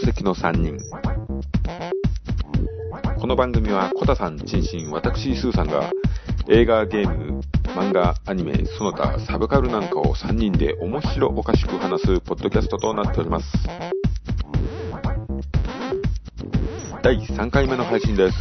[0.00, 0.78] 席の3人
[3.20, 5.90] この番組はコタさん、チンシン、私、スーさんが
[6.48, 7.40] 映画、ゲーム、
[7.76, 13.46] 漫画、アニメ、その他サブカルなんかを3人で面白おかしく話すポッドキャストとなっております。
[17.02, 18.38] 第3回目の配信です。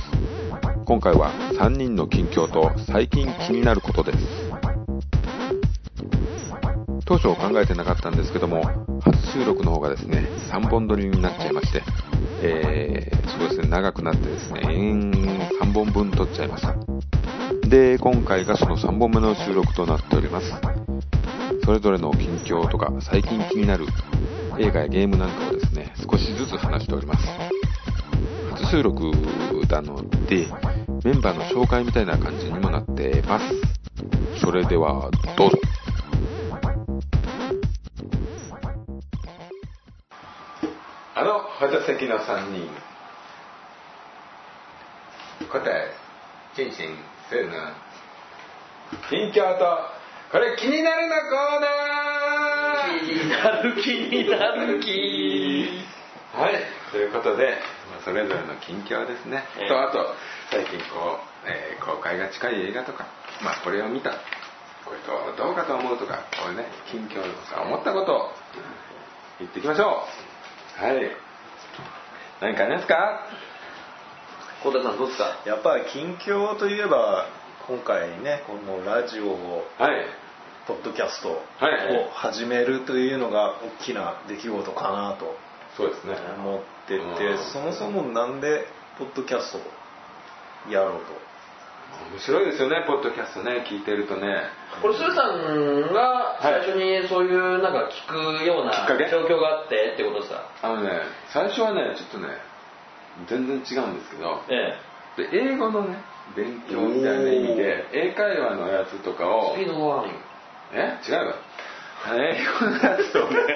[0.85, 4.17] 今回は3人の近況と最近気になることです。
[7.05, 8.78] 当初考えてなかったんですけども、
[9.33, 11.83] 収録の方がですね、3本撮りになっちゃいまして、
[12.41, 16.75] えー、そうですね、長くなってですね、延々3本分撮っちゃいました。
[17.67, 20.53] で、今回がその3本目の収録となっております。
[21.63, 23.85] それぞれの近況とか最近気になる
[24.57, 27.27] 映画やゲームなんかをですね、少しずつ話しております。
[28.51, 29.11] 初収録
[29.69, 30.47] なので、
[31.03, 33.45] メンバーの紹介みたいな感じにもなってます。
[34.41, 35.57] それでは、どうぞ。
[41.89, 42.69] 席の3人。
[45.49, 45.95] 答え、
[46.55, 46.97] チンシン、
[47.31, 47.73] セルナ。
[49.09, 49.89] 近況と、
[50.31, 55.83] これ気になるのコーナー気になる気になる気
[56.33, 57.57] はい、ということで、
[57.89, 59.43] まあそれぞれの近況ですね。
[59.57, 60.13] ええと、あと、
[60.51, 63.07] 最近こう、えー公開が近い映画とか、
[63.41, 64.11] まあこれを見た、
[64.85, 68.31] これとどうかと思うとか、こういうね、近況とか思ったことを
[69.39, 70.03] 言っていきましょ
[70.79, 70.85] う。
[70.85, 71.28] はい。
[72.41, 73.25] 何かありますか？
[74.63, 75.43] 小田さんどうですか？
[75.45, 77.27] やっぱり近況といえば
[77.67, 80.05] 今回ねこのラジオをはい。
[80.67, 85.35] ポッドキャストをはい始めるというのが大きな出来事かなと
[85.75, 86.15] そうですね。
[86.37, 88.65] 思っててうんそもそもなんで
[88.99, 91.28] ポッドキャストをやろうと
[92.11, 94.43] 面白いですよね、ポッドキャストね、聞いてるとね。
[94.81, 98.71] これスーさんが最初にそういうなんか聞くような
[99.09, 100.43] 状況があってってことですか？
[100.63, 100.89] あのね、
[101.33, 102.27] 最初はね、ちょっとね、
[103.27, 104.77] 全然違うんですけど、え
[105.17, 105.97] で英語のね
[106.35, 109.55] 勉強みたいな意味で英会話のやつとかえを
[110.73, 110.99] え？
[111.07, 111.35] 違うわ
[112.15, 113.39] 英語のやつをね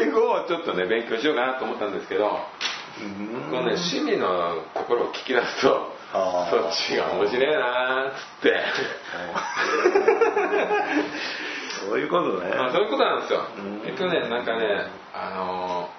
[0.00, 2.40] 英語をちょっとね勉強しようかなと思ったんですけど
[3.50, 5.92] このね趣味のところを聞き出すと
[6.50, 8.64] そっちが面白いなーっつって。
[11.88, 12.54] そういうことね。
[12.56, 13.42] まあそういうことなんですよ。
[13.58, 13.82] うん。
[13.86, 15.98] えっとねなんかねあのー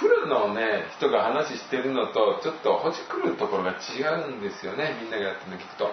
[0.00, 5.84] プロのね人が話してるのとちょっとほじくるところが違うんですよねみんながやってるの聞くと。
[5.84, 5.92] やう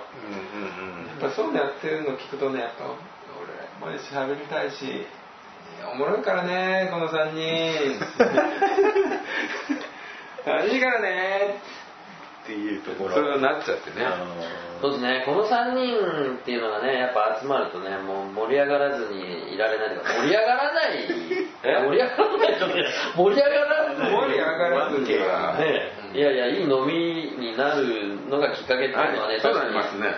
[0.58, 0.68] んうん
[1.06, 1.18] うん。
[1.18, 2.86] っぱそういうのやってるの聞くとねやっぱ
[3.86, 5.06] 俺も喋りたいし
[5.94, 8.00] おもろいからねこの3人
[10.46, 11.62] 楽しいからね
[12.44, 13.16] っていうところ。
[13.16, 14.06] そうなっちゃってね。
[14.06, 14.26] あ
[14.82, 15.24] そうですね。
[15.26, 21.06] この3人っていうのがねやっぱ集まるとねもう盛り上がらずにいられないとか盛り上がらない。
[21.64, 21.86] え？
[21.86, 22.74] 盛り上がらないとね
[23.16, 25.58] 盛り上がら盛り上がらずには。
[25.60, 25.92] ね。
[26.14, 26.94] いやいやいい飲み
[27.40, 30.14] になるのがきっかけっていうのはね、確かになりますね。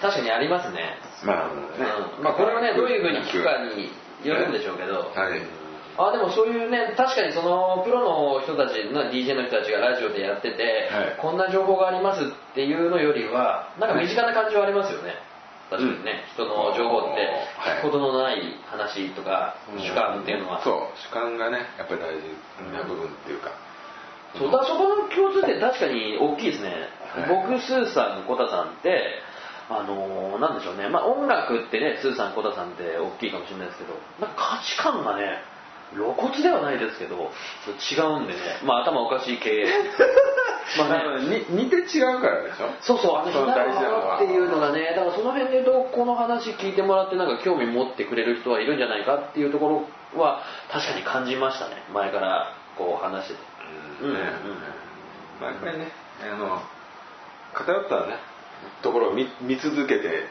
[0.00, 1.54] 確かにありますね、まあね
[2.18, 2.24] うん。
[2.24, 3.90] まあこれはねどういうふうに聞くかに
[4.24, 5.63] よるんでしょうけど、はい
[5.96, 11.18] あでもそういうね確かにそのプロの人たちの DJ の人たちがラジオでやってて、はい。
[11.20, 15.14] こんな情報がありますっていうのよりはなんか身近な感じはありますよね。
[15.70, 17.24] 確かにね、人の情報って
[17.56, 17.78] はい。
[17.78, 23.50] 聞くことのない話とか主観っていうのは、そう主観がねやっぱり大事な部分っていうか、
[24.36, 27.46] そうだそこの共通点確かに大きいですね、はい。
[27.48, 29.22] 僕スーさんコタさんって
[29.70, 30.88] あのーなんでしょうね。
[30.90, 35.40] まあ音楽ってねスーさんコタさんって大きいかもしれないですけどなんか価値観がね
[35.94, 37.30] 露骨ではないですけど
[37.68, 38.38] 違うんでね。
[38.64, 39.66] まあ頭おかしい系。
[40.78, 41.44] まあね。
[41.50, 42.68] 似て違うからでしょ？
[42.80, 50.40] そうそうあのそう左大事なのはっていうのがねだからその辺で言うとこの話聞いてもらってなんか興味持ってくれる人はいるんじゃないかっていうところは
[50.72, 51.82] 確かに感じましたね。
[51.92, 53.40] 前からこう話してて。
[54.02, 54.08] うん。
[54.10, 54.14] うん。
[54.14, 54.20] ね
[55.40, 55.88] まあやっぱりね
[56.32, 56.62] あの
[57.52, 58.16] 偏ったね
[58.82, 60.26] ところを見見続けて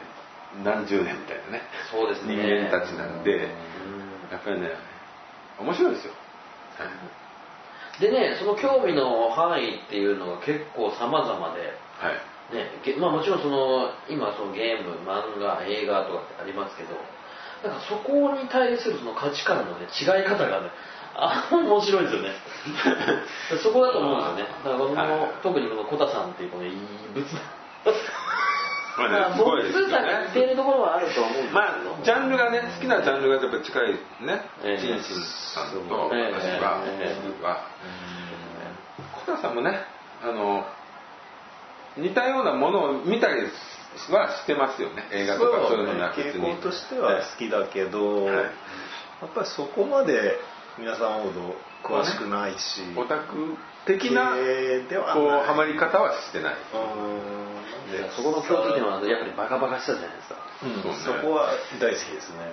[0.64, 1.62] 何十年みたいなね。
[1.90, 2.34] そうですね。
[2.36, 3.48] 人間たちなんで
[4.30, 4.70] やっぱりね
[5.60, 6.12] 面白いですよ、
[8.00, 11.60] でねその興味の範囲っていうのが結構様々で、
[12.00, 12.34] はい。
[12.52, 16.90] ねげまあ、もちろんその今そのゲーム漫画映画とかってありますけど
[17.66, 20.68] なんかそこに対するその価値観の、ね、違い方がね
[21.16, 22.30] あ面白いですよね。
[23.62, 24.54] そこだと思うんですよね。
[24.64, 25.30] だからこの、はい。
[25.42, 26.74] 特にこのコタさんっていうこの異
[27.14, 27.24] 物
[28.96, 33.98] ままああねすごい僕スーさんが似ているところはあると思うまあジャンルがね好きなジャンルがやっぱ近いね
[34.62, 34.78] ええ。
[34.78, 35.22] チンシン
[35.54, 37.28] さんとええ私はええ。
[37.28, 37.66] 僕は。
[39.26, 39.80] 小田さんもね
[40.22, 40.64] あの
[41.96, 43.42] 似たようなものを見たり
[44.10, 45.08] はしてますよね。
[45.12, 48.34] 映画とかそういうのな別に傾向としては好きだけど、はい。
[48.34, 48.42] や
[49.26, 50.38] っぱりそこまで
[50.78, 51.54] 皆さんほど
[51.84, 53.56] 詳しくないし、オタク
[53.86, 54.34] 的な
[55.14, 60.36] こうハマり方はしてない、うーんでそこの共通点はやっぱりバカバカしさじゃないですか。
[60.62, 60.82] うん。
[60.82, 60.98] そうね。
[60.98, 62.52] そこは大好きですね。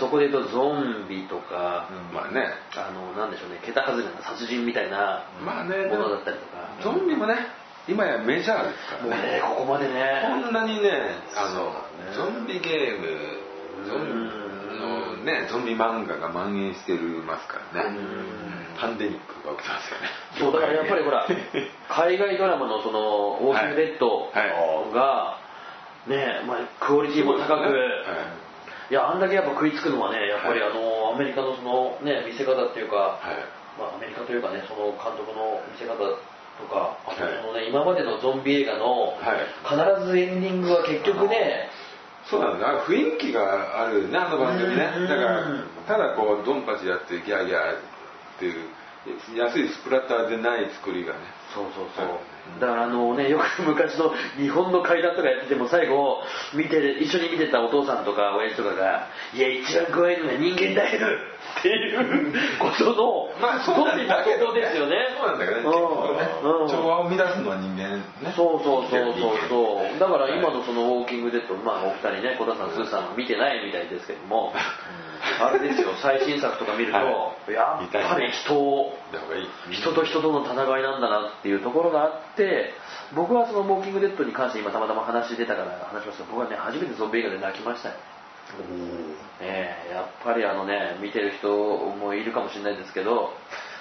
[0.00, 2.48] そこで言うとゾンビとか、まあね。
[2.76, 5.86] あのなんでしょうね桁外れな殺人みたいなまあね。
[5.86, 7.36] ものだったりとか、ゾンビもね
[7.86, 9.32] 今やメジャーですかもうらね。
[9.32, 10.24] ねここまでね。
[10.24, 11.84] こんなにねあの
[12.16, 14.44] ゾンビゲームゾンビ
[14.80, 17.98] のねゾンビ漫画が蔓延してますからね
[18.78, 20.08] パンデミックが起きてますよね。
[20.38, 21.26] そうだからやっぱりほら
[21.88, 24.42] 海外ドラマのその「ウォーキングデッドは
[24.90, 25.38] いが
[26.06, 27.70] ねまあクオリティも高く、はい。
[28.90, 33.80] いやあんだけやっぱ食いつくのはねやっぱりあの、アメリカのそのね見せ方っていうか、はい。
[33.80, 36.04] まあ、アメリカというかねその監督の見せ方と
[36.70, 39.98] かあとはいその、ね今までのゾンビ映画の、はい。
[39.98, 41.70] 必ずエンディングは結局ね
[42.26, 44.92] そうなんだ雰囲気があるねあの番組ね。
[44.96, 45.08] うん。
[45.08, 45.44] だから
[45.86, 47.93] ただこうドンパチやってギャーギャー
[48.36, 48.68] っていう
[49.36, 51.20] 安いスプラッターでない作りがね。
[51.54, 52.60] そうそうそう、はい。
[52.60, 56.22] だからあのねよく昔の日本の怪談とかやってても最後
[56.54, 61.06] 見てる一緒に見てたお父さんとか親父とかが「いや一番怖いのは人間だよ」
[61.60, 64.96] っていうことのまあそうなんだけどそうですよね。
[65.20, 65.64] そうなんだけどね。
[66.72, 68.02] 調和を乱すのは人間ね。
[68.34, 69.48] そうそうそうそう。
[69.48, 70.56] そうだから今はい。
[70.56, 74.54] のその「ウォーキングデッド」まあお二人ね小田さんスーさん見てないみたいですけども
[75.40, 77.04] あれですよ最新作とか見ると、は
[77.48, 78.92] やっぱり人を
[79.70, 82.72] 人と人との戦いなんだなっていうところがあって
[83.14, 87.94] 僕はその「ウォーキングデッド」に関して今たまたま話出たから話しますけど僕はね初めてゾンビ映画で泣きましたよ。
[89.40, 93.32] ええやっぱりあのね見てる人もいるかもしれないですけど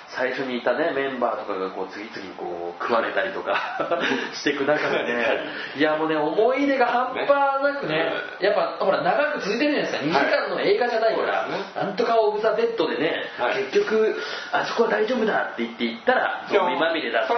[0.09, 3.57] 最初にいたねメンバーとかがこう次々こう食われたりとか
[4.33, 5.39] していく中でね
[5.75, 10.19] いやもうね思い出が半端なくねやっぱほら長く続いてるじゃないですか。
[10.19, 11.83] 2時間の映画じゃないから、そうですね。
[11.83, 13.63] なんとかオブ・ザ・デッドでね、はい。
[13.71, 14.15] 結局
[14.51, 17.33] あそこは大丈夫だって言って行ったらゾンビまみれだった。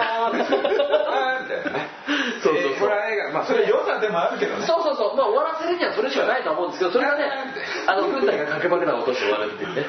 [2.42, 2.90] そ うそうそう。
[2.90, 4.66] えーまあそれ良さでもあるけどね。
[4.66, 7.24] そうそうそう、まあ、終わらせるにはそれしかないと思うんですけどそれがね
[7.86, 9.82] あの軍隊が掛け爆弾を落として終わるっていうね。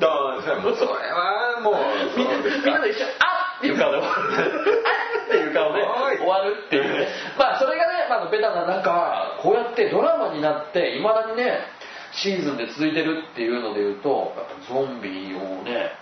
[0.00, 1.74] だからそれはもうそれはもう
[2.16, 3.98] みんなみんなで一緒にあっっていう顔で。
[3.98, 4.14] 終わ
[4.44, 6.18] るあっっていう顔ではい。
[6.18, 7.08] 終わるっていうね。
[7.38, 11.64] まあそれがね、まあ、ベタななんかこうやってドラマになっていまだにね
[12.12, 15.96] シーズンで続いてるっていうのでいうとやっぱゾンビをね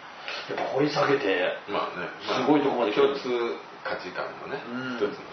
[0.51, 2.09] やっぱ掘り下げてまあね。
[2.27, 3.23] まあすごいとこまで共通
[3.85, 4.97] 価値観のねうん。
[4.97, 5.33] 一つの。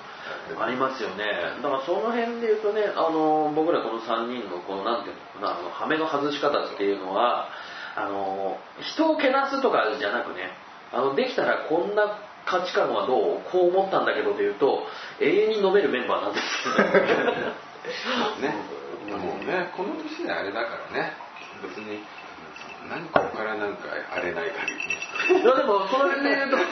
[0.61, 1.25] ありますよね。
[1.61, 7.49] だからその辺で言うとねあの僕らこの3人のこのなんていうのかなあの羽目の外し方っていうのは
[7.95, 10.51] あの人をけなすとかじゃなくね
[10.91, 13.41] あのできたらこんな価値観はどう？
[13.51, 14.87] こう思ったんだけどというと
[15.19, 16.69] 永遠に飲めるメンバーなんです
[18.41, 18.55] ね。
[19.17, 21.13] もうねこの年であれだからね
[21.63, 22.03] 別に
[22.87, 25.43] 何ここからなんか荒れない限りね。
[25.43, 26.63] いやでもその辺で言うとそ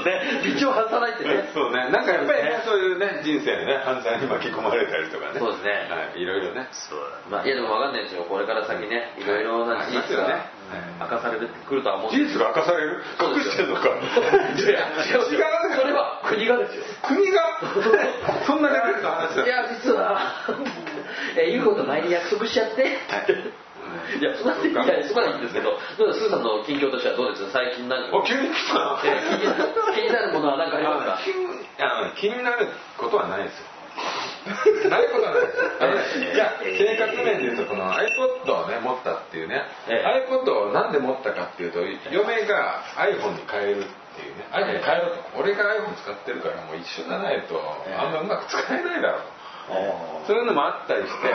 [0.00, 1.50] うね道を外さないってね。
[1.54, 5.38] そうねなんかやっぱりねそういうね人生でね犯罪に巻き込まれたりとかね。
[5.38, 5.86] そうですね。
[5.92, 6.66] はいいろいろね。
[6.72, 6.98] そう
[7.30, 9.24] まあいやでも分かんないですよこれから先ねい。
[9.24, 10.50] ろいろな事実がね。
[10.98, 12.10] 明かされてくるとは思う。
[12.10, 13.02] 事実が明かされる？
[13.20, 15.24] 隠してんのかいや違う。
[15.76, 16.82] それは国がですよ。
[17.06, 17.60] 国が？
[18.46, 19.44] そんなレベルの話だ。
[19.44, 20.18] いや実は。
[21.36, 22.86] え言うこと前に約束しちゃって、い、
[24.22, 28.16] やそんなにいやそこはいいんですけどどうですスーさんの近況としてはどうです最近何か。
[28.16, 28.74] お急に来た。
[28.78, 29.54] なえ気にな
[29.94, 31.14] 気になるものは何かありますか？
[31.14, 31.46] あ気に
[31.80, 33.66] あの気になることはないですよ。
[34.90, 35.70] ないことはないですよ。
[35.80, 36.02] あのね
[36.34, 40.26] いや生活面でいうとこの iPod をね持ったっていうね、ええ。
[40.28, 43.86] iPod をなんで持ったかっていうと嫁が iPhone に変えるっ
[44.16, 44.46] ていうね。
[44.52, 45.16] iPhone に変えろと。
[45.38, 47.54] 俺が iPhone 使ってるからもう一緒じゃないと
[47.86, 47.94] ええ。
[47.94, 49.20] あんまうまく使えないだろう。
[49.70, 49.94] え。
[50.26, 51.34] そういうのもあったりして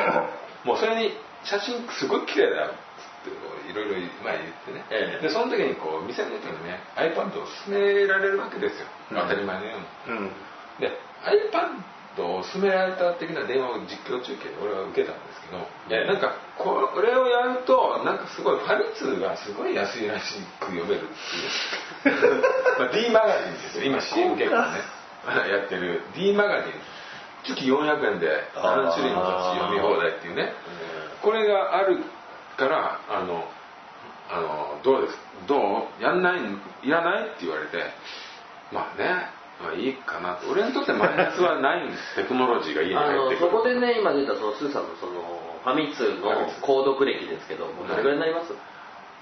[0.66, 2.72] もうそれに写真すごい綺麗だよ。
[3.20, 3.30] って
[3.70, 5.28] いろいろ前言ってね、ええ。
[5.28, 9.18] でその時にこう店の人にね iPad を勧められるわけですよ、うん。
[9.18, 9.78] 当たり前のよ
[10.08, 10.18] うに。
[10.18, 10.32] うん。
[10.80, 10.92] で
[11.28, 16.08] iPad を勧められた的な電話を実況中継で俺は受けたんですけど、ええ。
[16.08, 22.44] なんかこれをやるとなんかすごいファミ通がすごい安いらしく読めるっていう。
[22.80, 23.84] まあ D マガジンですよ。
[23.84, 25.00] 今 CM 結構ね。
[25.52, 26.74] やってる D マガジン。
[27.44, 30.52] 月400円で3種類の雑誌読み放題っていうね
[31.22, 32.00] これがある
[32.58, 33.44] からあの
[34.32, 35.18] あのどうです？
[35.48, 35.58] ど
[36.00, 36.04] う？
[36.04, 36.40] やんない？
[36.84, 37.28] いらない？
[37.28, 37.78] って言われて
[38.72, 39.28] まあね
[39.62, 40.36] まあいいかな。
[40.36, 43.52] と俺にとってマイナスはないんですテクノロジーが家にあ入ってくる。
[43.52, 45.20] のそこでね今出たそのスーさんのその
[45.64, 46.32] ファミ通の
[46.64, 48.54] 購読歴ですけどもうどれぐらいになります？
[48.54, 48.58] フ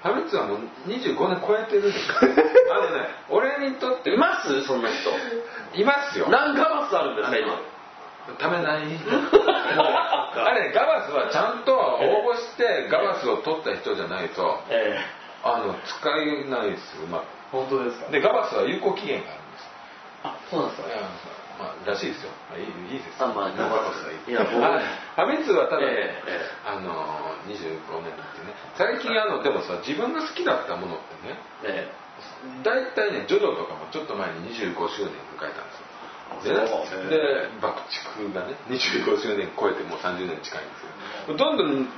[0.04, 2.16] ァミ通はもう25年超えてるんですよ
[2.75, 4.62] あのね俺にとっています？
[4.68, 5.10] そんな人。
[5.80, 6.27] いますよ。
[6.30, 7.58] 何ガマスあるんですか今？
[8.36, 8.84] ためない。
[10.38, 15.17] あれガバスはちゃんと応募してガバスを取った人じゃないとええ。
[15.43, 18.10] あの使えないですまく本当ですか？
[18.12, 19.69] でガバスは有効期限があるんです。
[20.24, 20.88] あそうなんですか？
[20.89, 20.98] いや
[21.60, 24.31] まあらしいですよ、まあ、いいいいですあまあガバスがいい。
[24.31, 26.69] いや僕ァミ通はただね、ええええ。
[26.69, 26.91] あの
[27.48, 28.53] 25年ってね。
[28.75, 31.91] 最近あのでもさ自分が好きだったものってねえ
[32.63, 35.87] 大体ねジョジョとかもちょっと前に25周年迎えたんですよ
[36.43, 36.60] でね。
[37.10, 40.75] で爆竹がね25周年超えてもう30年近いんで
[41.25, 41.38] すよ。
[41.38, 41.91] どんどん好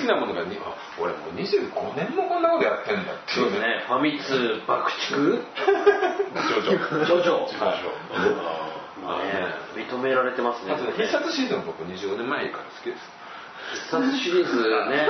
[0.00, 3.44] きなものがにあ俺もう25年もこんなことやってんだってえそう。
[3.44, 3.84] いうですね。
[3.86, 5.14] ファミ通爆竹？
[5.14, 7.04] ジョジョ。
[7.06, 7.32] ジョジョ。
[7.64, 7.82] はい
[9.02, 9.54] まあね。
[9.76, 10.72] 認められてますね。
[10.72, 13.02] あとね必殺シーズン僕25年前から好きです。
[13.74, 14.56] 必殺シリーズ
[14.90, 15.08] ね。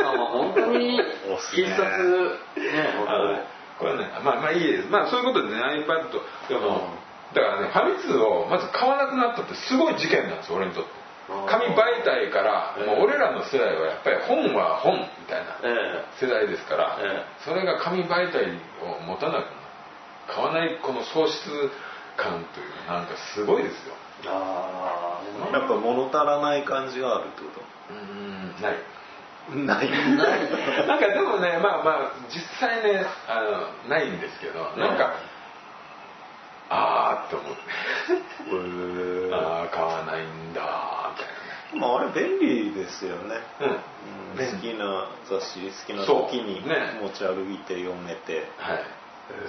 [0.00, 1.00] さんは本当に
[1.52, 1.82] 必殺
[2.56, 2.94] ね
[3.78, 4.88] これねまあまあいいです。
[4.88, 6.10] まあそういうことでね iPad
[6.48, 6.88] でも、
[7.34, 10.90] だからねファミ通をまず買わなくなったってすごい事件なんですよ俺にとって。
[10.90, 12.86] うん紙媒体からええ。
[12.86, 18.46] もう俺らの世代はやっぱり本は本みたいなえ世代ですから、えそれが紙媒体
[18.80, 19.46] を持たなくなる
[20.28, 21.50] 買わないこの喪失
[22.16, 23.94] 感というなんかすごいですよ。
[24.24, 27.48] えああやっぱ物足らない感じがあるってこ
[27.90, 28.74] うーんない
[29.50, 29.90] とない。
[29.90, 30.86] ない。
[30.86, 35.14] なんかでもねまあまあ実際ねあのないんですけどなんか、
[36.70, 37.60] ああって思って。
[39.34, 41.10] ああ買わないんだ
[41.72, 43.80] みまああれ便利ですよね、たいなね
[44.38, 44.56] うん。
[44.56, 46.98] 好きな雑誌好きな時にね。
[47.02, 48.84] 持ち歩いて読めて、うんはい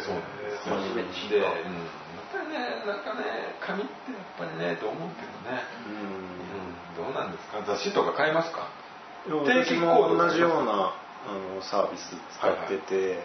[0.03, 0.67] そうなんです。
[0.69, 1.62] よ初めて知で、ったうん、ま
[2.33, 7.05] たねなんかね紙ってやっぱりねと思うけどね、うん。
[7.05, 7.62] うん、どうなんですか？
[7.63, 8.69] 雑誌とか買いますか？
[9.27, 13.19] でも定期私購読も同じようなあのサービス使ってて、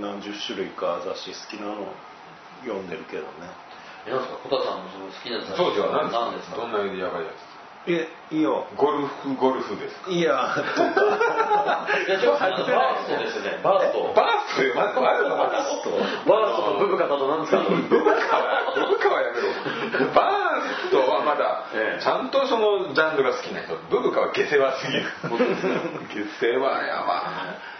[0.00, 1.94] 何十種類か雑誌好きなの
[2.64, 3.50] 読んでるけどね。
[4.06, 6.56] えなんですか小田さんのその好きな雑誌当時は何何ですか？
[6.56, 6.56] ですか？
[6.56, 7.50] どんなやばいやつ
[7.88, 8.68] えいいよ。
[8.76, 9.96] ゴルフゴルフです。
[10.04, 10.52] かいや。
[10.52, 13.60] とかいやちょっとバーストですよね。
[13.64, 14.12] バースト？
[14.12, 15.90] バーストよまずあるのバースト。
[16.28, 16.76] バースト。
[16.76, 20.12] とブブカだと何ですかブブカはブブカはやめろ。
[20.12, 22.02] バーストはまだええ。
[22.02, 25.04] ちゃんとそのジャンルが好きな人ブブカは下世話すぎる。
[26.40, 27.24] 下世話やわ。
[27.24, 27.79] い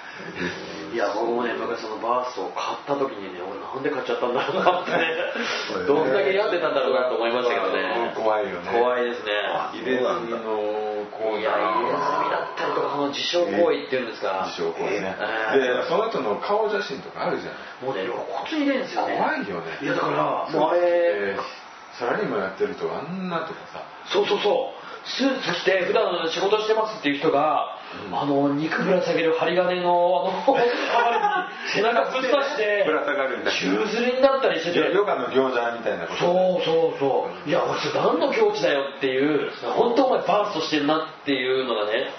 [0.97, 5.87] や僕もね昔そのバーストを買った時にね俺なんで買っちゃったんだろうなってね。
[5.87, 8.13] どんだけ病んでたんだろうなと思いましたけどね。
[8.19, 8.67] 怖いよね。
[8.67, 9.31] 怖いですね。
[9.79, 14.51] 入れ墨のこういや入れ墨だったりとかその自傷行為っていうんですか。
[14.51, 15.15] 自傷行為ね。
[15.55, 17.87] ええでその人の顔写真とかあるじゃん。
[17.87, 19.15] もうね露骨に入れるんですよね。
[19.15, 19.79] 怖いよね。
[19.83, 27.80] いやだからもうあれえーサラリーマンやってるとあんなとかさそうそうそうスーツ着て普段仕事してますっていう人が、
[28.13, 30.57] あの肉ぶら下げる針金のあの
[31.75, 34.95] 背中ぶっ刺してぶら下がるみたいな宙吊りになったりしてて。
[34.95, 37.49] ヨガの餃子みたいなことそうそうそう。
[37.49, 42.13] いや俺それ何の境地だよっていう本当お前バーストしてるなっていうのがね。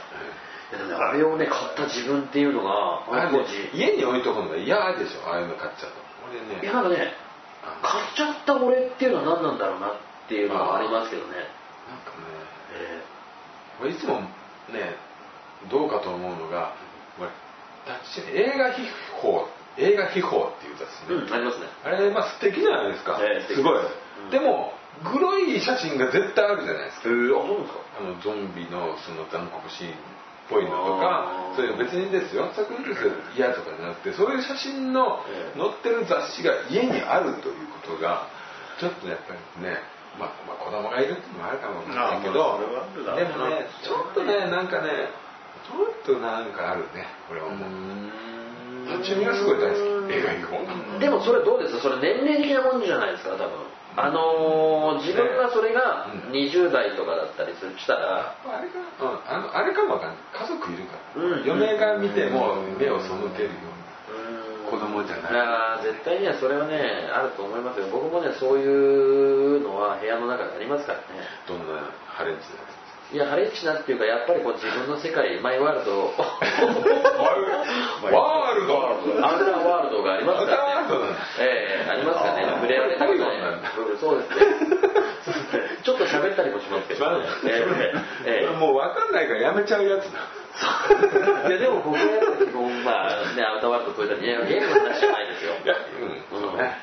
[0.98, 3.04] あれをね買った自分っていうのが
[3.74, 5.96] 家に置いとくのが嫌でしょああいうの買っちゃうと。
[6.30, 6.64] 俺ね。
[6.64, 7.14] いやなんかね
[7.82, 9.92] 買っちゃった俺っていうのは何なんだろうなっ
[10.28, 11.34] ていうのがありますけどね。
[11.36, 12.26] なんかね。
[12.74, 13.02] え
[13.82, 14.96] 俺いつもね
[15.70, 16.74] どうかと思うのが
[18.34, 18.88] 映画秘
[19.22, 19.46] 宝
[19.78, 21.68] 映画秘宝っていう雑誌えね、うんありますね。
[21.84, 23.56] あれまあ素敵じゃないですか、ええ素敵。
[23.58, 24.30] すごい、うん。
[24.30, 27.10] でもグロい写真が絶対あるじゃないですか。
[27.10, 27.80] えー、あそうですか？
[28.00, 29.96] あのゾンビのその残酷シーンっ
[30.50, 32.52] ぽいのとかそういう別にですよ。
[32.54, 38.28] 作品として嫌とかじゃなくてそういう写真のええ載ってる雑誌が家にあるということが
[38.80, 39.80] ちょっとやっぱりね
[40.20, 42.60] まあ、まあ、子供がいるっていうのもあるかもしれないけど
[43.16, 47.70] でもねちょっとねなんかねちょっとなんかあるねこれはもう。
[48.92, 49.76] 中身がすごい大好
[50.08, 50.66] き映画行こ
[50.98, 53.32] うでもそれどうですそれ年齢的なもんじゃないですか？
[53.32, 53.50] 多分。
[53.96, 56.32] あのー自分がそれがうん。
[56.32, 58.36] 20代とかだったりするしたら。
[58.44, 60.18] あれか、うん、あのあれかもわかんない。
[60.34, 61.44] 家族いるから、うん。
[61.46, 64.72] 嫁が見ても目を背けるような。
[64.72, 65.34] 子子供じゃない。
[65.34, 67.88] いやー絶対にはそれはねあると思いますよ。
[67.92, 71.04] 僕もねそういうのは部屋の中でありますからね。
[71.48, 72.81] どんなハレンチなやつ
[73.12, 76.14] いやハレンチなっていうかやっぱりこう自分の世界マイワールド
[78.08, 78.80] ワールド？
[79.28, 80.88] アウターワールドがありますからね
[81.40, 83.06] ええありますからね触れられた
[84.02, 84.42] そうですね。
[85.84, 87.20] ちょっと喋ったりもしますけど。
[87.20, 87.26] ね。
[87.46, 87.66] え
[88.26, 88.58] えええ。
[88.58, 90.20] もう分かんないからやめちゃうやつだ。
[91.48, 92.02] いやでも僕は
[92.46, 95.54] 基本まあねアウターワールド超えたりいやゲームの話じゃないですよ。
[95.64, 95.76] いや
[96.34, 96.42] うん。
[96.42, 96.81] そうね、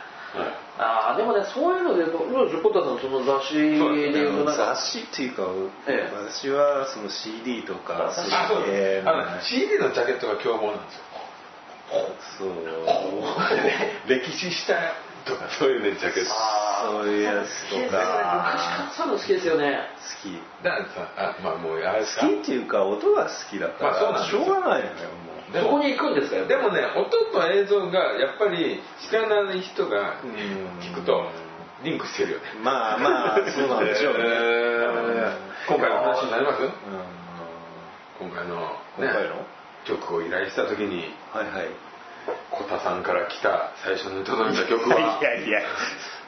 [0.89, 5.45] ああでもねそういうので言うとどうですポタさんその雑誌で言うとなんか雑誌っていうか、
[5.87, 6.13] ええ。
[6.15, 11.05] 私はその CD とかあそうあそうえーあの CD のジャケットが凶暴なんですよ。
[12.39, 12.53] そう。
[14.09, 14.75] 歴史した
[15.25, 16.31] とかそういうねジャケット。
[16.31, 17.81] そういうやつとか。
[17.81, 19.91] 昔からそういうの好きですよね。
[20.23, 20.41] 好き。
[20.63, 24.45] だからさあまあもうあれ好きっていうか音が好きだから、まあそうなんですよ。
[24.45, 26.37] しょうがないのよもうでもそこに行くんですか？
[26.37, 30.31] よでもね音と映像がやっぱり知らない人がうん。
[30.81, 31.31] 聞くと
[31.83, 32.45] リンクしてるよね。
[32.63, 36.63] まあまあそうなんでしょうね、えー今回の話になります？
[36.63, 36.71] うん。
[38.19, 38.63] 今回の,、ね、
[38.99, 39.47] 今回の？
[39.85, 41.69] 曲を依頼した時にはいはい。
[42.51, 44.97] 小田さんから来た最初に届いた曲は。
[45.21, 45.61] いやいや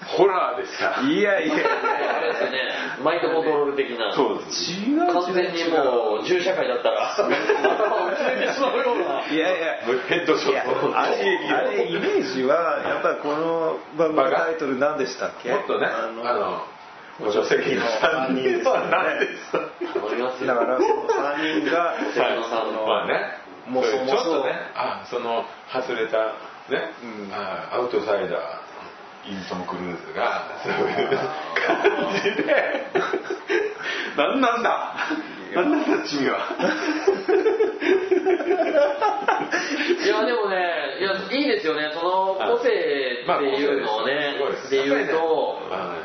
[0.07, 1.01] ホラーでした。
[1.03, 2.59] いやいやあれですよね。
[3.05, 4.15] マインドコントロール的な。
[4.15, 7.13] そうです違う完全にもう銃社会だったら。
[7.13, 9.77] 頭を打ち抜いてしまうようないやいや。
[10.09, 10.99] ヘッドショット。
[10.99, 15.53] あれイメージはやっぱりこの番組のタイトル何でしたっけ？
[15.53, 16.65] もっとねあの
[17.21, 20.47] ご助席の3人ですそう何です思いますよ。
[20.49, 22.21] だからその3人がはいそ
[22.73, 22.87] の。
[22.87, 23.39] まあね。
[23.69, 24.23] もうそもそも。
[24.23, 26.17] ちょっとねあその外れた
[26.71, 26.93] ね、
[27.29, 27.33] うん。
[27.33, 28.70] あアウトサイダー
[29.27, 31.09] イントム・クルーズがそういう
[31.67, 31.77] 感
[32.23, 32.87] じで。
[34.17, 34.95] 何なんだ。
[35.55, 36.39] 何なんだ君は。
[40.05, 40.57] いやでもね
[41.01, 41.91] いやいいですよね。
[41.93, 45.59] その個性っていうのをねまあですっていうと。
[45.71, 45.99] あのね。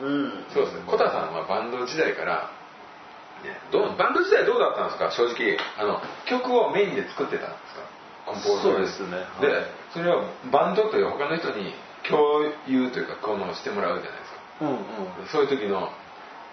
[0.00, 0.44] うん。
[0.52, 0.82] そうですね。
[0.86, 2.50] 小田さんはバンド時代から、
[3.44, 5.10] ね、どうバンド時代どうだったんですか？
[5.10, 5.56] 正直。
[5.78, 7.82] あの曲をメインで作ってたんですか？
[8.26, 9.24] コンポーザーそうですね。
[9.40, 9.64] ではい。
[9.92, 11.72] それをバンドという他の人に
[12.08, 14.38] 共有というかこのしてもらうじゃないですか。
[14.60, 14.72] うんう
[15.24, 15.26] ん。
[15.32, 15.90] そういう時のあ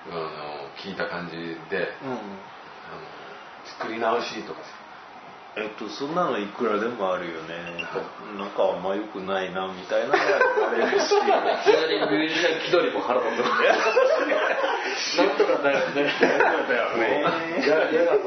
[0.10, 1.38] の聞いた感じ
[1.70, 2.20] でうんあの
[3.80, 4.84] 作り直しとかさ。
[5.56, 7.86] えっとそんなのいくらでもあるよね。
[8.38, 10.18] なんかあんま良くないなみたいなのが
[10.74, 11.14] 言われるし。
[11.14, 11.46] いきな
[11.86, 13.50] りミュージシャン気取りも腹立ってま
[14.98, 16.28] すなんとかだよねだ
[16.76, 17.22] よね。
[17.68, 18.20] や嫌だっ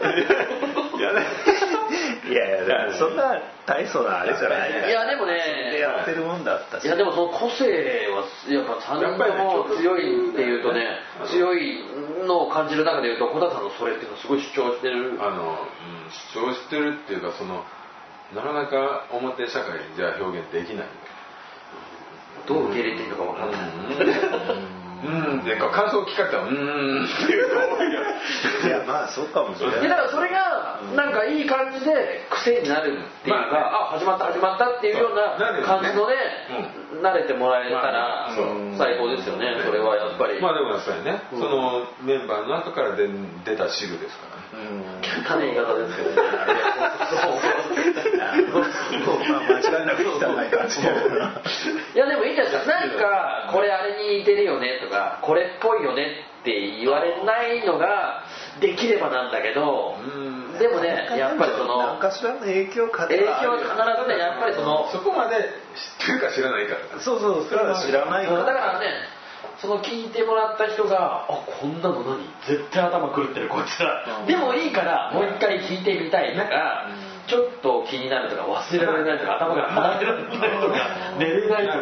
[0.00, 0.08] た
[0.96, 1.26] いやね
[2.30, 4.70] いやいやだからそんな大層なあれじゃない。
[4.70, 6.84] いやでもでねやってるもんだったし。
[6.84, 7.66] いやでもその個性
[8.08, 11.82] はやっぱ3人とも強いっていうとね強い
[12.26, 15.18] のを感じる中でいうと小田さんのそれっていうのはすごい主張してる。
[15.20, 17.64] あの、うん、主張してるっていうかその
[18.34, 20.86] なかなか表社会じゃ表現できない。
[22.46, 23.60] どう受け入れていいのか分からない。
[24.56, 33.58] うんっていうか感想を聞かれたらうーんっていう人多いよいやまあそうかもしれいやないだからそれがなんかいい感じで癖になるっていうか、まあね。
[33.58, 36.14] あ始まった始まったっていうような感じのね
[37.00, 38.28] 慣れてもらえたまら
[38.76, 40.40] 最高ですよねそれはやっぱり。
[40.40, 44.68] まあでもやっぱりね、そのメンバーの中から出出た汁ですからね。
[44.68, 45.00] うん。
[45.24, 46.16] 汚い言い方ですけどね。
[48.52, 48.59] ま あ
[49.00, 58.24] 間違いなく汚い感じいやでもいいじゃないですかなんかこれあれに似てるよねとかこれっぽいよねって言われないのが
[58.60, 65.48] できればなんだけどうんでもねやっぱりその何かしらの影響か影響は必ずねやっぱりそのそこまで
[66.00, 67.48] 知ってるか知らないかだからそうそう。
[67.48, 68.86] それは知らないかだらからね
[69.60, 72.24] その聞いてもらった人が「あこんなの何？
[72.48, 74.26] 絶対頭狂ってるこいつら」うん。
[74.26, 76.88] でもいいからもう一回聞いてみたいとか、
[77.26, 81.80] ちょっと気になるとか忘れられないとか頭から離れられないとか寝れないとか。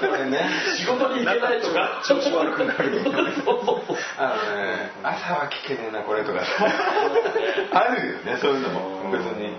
[0.00, 0.48] これね。
[0.76, 3.02] 仕事に行けないとか調子悪くなる。
[3.02, 3.96] そうそうそう。
[4.18, 6.40] あのね朝は聞けねえなこれとか。
[7.72, 9.10] あるよねそういうのも。
[9.10, 9.52] 別に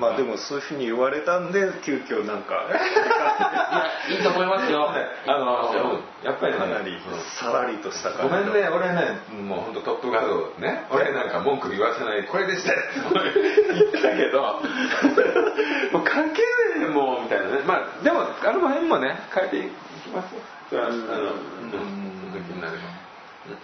[0.00, 2.66] まあでもそういうふうに言われたんで急遽なんか。
[4.08, 4.90] いやいいと思いますよ。
[5.26, 7.00] あのうんやっぱりねかなりうん。
[7.38, 12.80] さらりとしたご感じめんね俺ねもう本当トップ画像ね俺なんか文句言わせないこれでしたよ。
[12.80, 13.40] っ て
[13.74, 14.42] 言ったけど。
[15.92, 16.46] もう関係ね
[16.82, 17.62] えもうみたいなね。
[17.66, 19.62] まあでもあの辺もね変えてい
[20.02, 20.40] きますよ。
[20.72, 22.08] うん。
[22.32, 22.87] 時になれば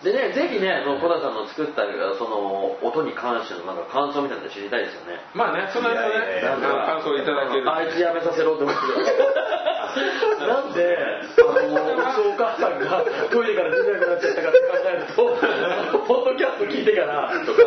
[0.03, 1.85] でねぜひねその小田さんの作った
[2.17, 5.21] その音に関してのなんか感想みたいなの知りたいですよね。
[5.35, 6.57] まあねその辺はいねやいやいや。
[6.57, 9.05] あの感想いただけるあいつやめさせろって思ってる。
[10.49, 17.31] なんであのうちのお母さんがトイレから出なくなっちゃったかって考えるとポッドキャスト聞いてから。
[17.45, 17.61] とか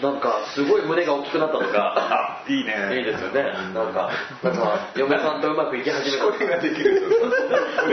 [0.00, 2.42] なんかすごい胸が大きくなったとか。
[2.48, 2.98] いいね。
[2.98, 3.42] いいですよね。
[3.74, 4.10] なんか
[4.42, 7.22] なんか嫁さんとうまくいき始めたこれができると胸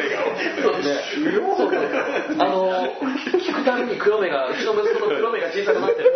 [0.09, 0.23] が
[0.63, 2.37] そうですね。
[2.39, 2.71] あの
[3.39, 6.13] 聞くたびに黒目がうちの息子の黒目が小さくなってる。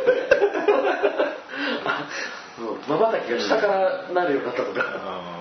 [2.88, 5.37] まばたきが下からなるようになったとか。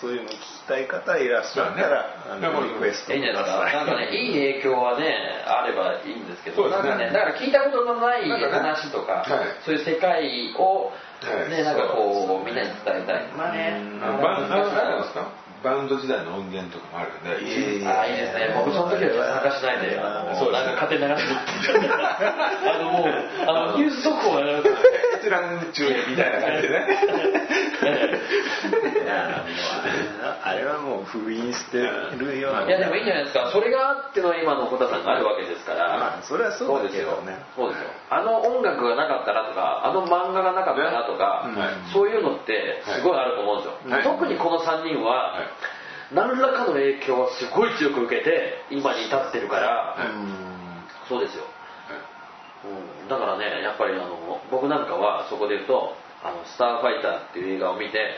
[0.00, 2.02] そういうの聞きたい方いらっしゃったら、
[2.38, 2.44] ね。
[2.46, 3.16] あのリクエストい。
[3.16, 3.64] いんじゃないですか？
[3.72, 5.14] なんかね、いい影響はね、
[5.46, 9.64] あればいいんですけど、ねなんかね、だから聞いたことのない話とか、はい。
[9.64, 11.50] そういう世界を、はい。
[11.50, 13.26] ね、なんかこう、みんなに伝えたい。
[13.36, 15.26] まあね、あのバンあのあれなんですか？
[15.58, 17.84] バンド時代の音源とかもあるんで。
[17.84, 18.54] ああいいですね。
[18.54, 21.26] 僕その時は参加しないで、あのそなんか勝手に流し
[21.66, 21.72] て。
[21.82, 21.90] る。
[21.90, 23.08] あのもう
[23.42, 24.68] あのニュース速報が流れて
[25.28, 25.36] る。
[25.36, 26.86] 閲覧中みたいな感じでね。
[29.04, 32.66] いやもうあれはあれはもう封印してるような。
[32.66, 33.50] いやでもいいんじゃないですか。
[33.52, 37.38] それがあっての今の小田さんがあるわけですから、まあそれはそうだけどね。
[37.54, 37.90] そうですよ。
[38.10, 41.92] あの音楽がなかったらとかあの漫画がなかったらとか、ねはい。
[41.92, 44.02] そういうのってすごいあると思うんですよ、はい。
[44.02, 45.48] 特にこの3人は、はい。
[46.14, 50.08] 何らかの影響をすごい強く受けて今に至ってるから、はい。
[51.08, 51.57] そうですよ、うん、
[53.08, 58.16] だからねやっぱりあの僕なんかはそこで言うと「あのスターファイター」っていう映画を見て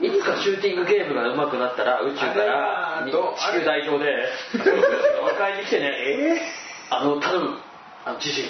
[0.00, 4.28] いつかシューティングゲームが上手くなったら宇宙から地球代表で
[5.22, 6.42] 若いに来てね、
[6.90, 7.58] あの頼む。
[8.06, 8.44] あの知事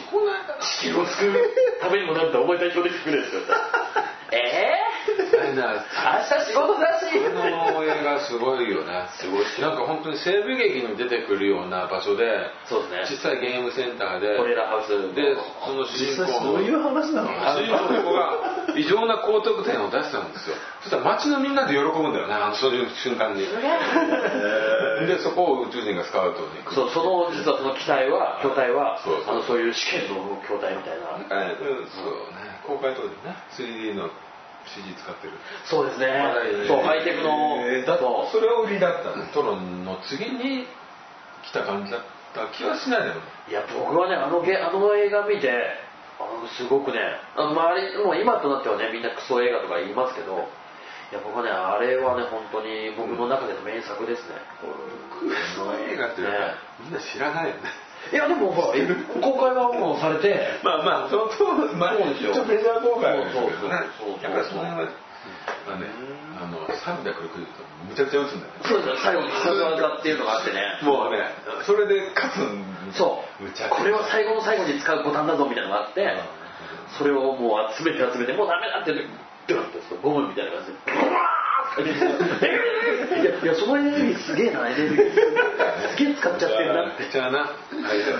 [0.61, 3.55] 地球を救うためにもなんだお前代表で来てくれって言われ
[4.03, 4.06] た
[4.37, 4.81] らえ
[5.17, 7.07] あれなー、明日仕事だし。
[7.07, 9.07] あの映画すごいよね。
[9.19, 9.45] すごい。
[9.61, 13.19] なんか本当に西部劇に出てくるような場所でそうですね。
[13.19, 17.31] 小さいゲームセンターでトレーラーハウスでその主人公の実際そういう話なの？
[17.31, 20.57] 主人公が異常な高得点を出したんですよ。
[20.83, 23.47] そしたら街のみんなで喜ぶんだよねあのそういう瞬間に。
[25.07, 29.35] でそこを宇宙人がスカウトに行くそうその実はその機体は巨体はそうそう。
[29.35, 31.21] あのそういう試験の筐体みたいな。
[31.31, 32.61] えうんそうね。
[32.67, 33.37] 公開当時ね。
[33.55, 34.11] 3D の
[34.75, 35.35] CG 使ってる。
[35.65, 36.09] そうですね。
[36.19, 36.53] まだい。
[36.53, 38.33] いねそうハイテクの、えーだそう。
[38.33, 40.67] それは売りだったねトロンの次に
[41.45, 42.01] 来た感じだっ
[42.35, 43.15] た気はしないでも。
[43.15, 45.51] ねいや僕はねあのゲあの映画見て
[46.19, 46.99] あのすごくね
[47.37, 50.49] あの周りもう今となってはねみんなクソ映画とか言いますけど
[51.13, 54.35] いや僕はねあれはね本当に僕の中での名作ですね、
[55.55, 57.71] その映画っていうのはみんな知らないよね
[58.13, 58.79] いやでもほら
[59.21, 61.45] 公開はもうされてまあまあその当
[61.77, 64.23] まあ一応メジャー公開そうそうそう。
[64.23, 64.89] やっぱりその辺は
[65.67, 65.87] まあね
[66.39, 68.59] あの360とむちゃくちゃ打つんだよね。
[68.63, 70.79] そうですよ最後に必殺技っていうのがあってね。
[70.83, 71.35] もうね
[71.67, 73.69] それで勝つんそう。
[73.71, 76.07] これは最後の最後に使うボタンだぞみたいなのがあって
[76.99, 81.46] それをもう集めて集めてもうダメだってドゥンとゴムみたいな感じでブワーッ
[81.83, 85.13] いやいやそのエネルギーすげえなエネルギー。
[85.97, 87.05] すげえ使っちゃってるなって。
[87.05, 87.53] めちゃなあ
[87.93, 88.19] れだよ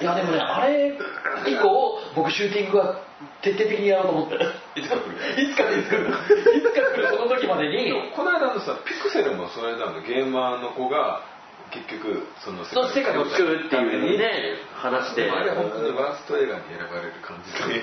[0.00, 0.98] いやでもねあれ
[1.46, 3.00] 以降僕シューティングは
[3.42, 4.34] 徹底的にやろうと思って。
[4.80, 5.14] いつか来る。
[5.42, 6.10] いつかいつか来る。
[6.58, 7.92] いつか来るその時までに。
[8.16, 11.22] この間のさピクセルもその間のゲーマーの子が
[11.70, 17.82] 結局そのその世界を作るっていうね話してあれ本当にワースト映画に選ばれる感じで。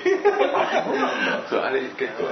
[1.50, 2.24] そうあれ結構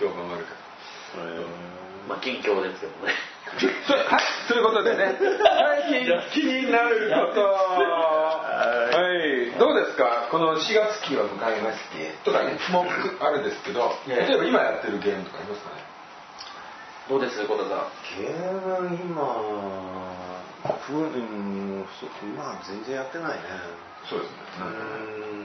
[0.00, 3.12] 評判悪かったまあ近況ですけどね。
[3.52, 12.86] はい、ということでね、最近気になること、はい、どうですか、この4月期を迎えまして、とかね、もう
[13.20, 14.26] あれですけど、ええ。
[14.26, 15.84] 例えば今やってるゲームとかありますかね？
[17.10, 17.92] どうです小田さん？
[18.16, 18.40] ゲー
[18.88, 19.20] ム今
[20.86, 23.42] ふうんそうまあ全然やってないね。
[24.08, 24.36] そうですね。
[24.60, 24.72] なん。
[24.72, 24.84] かね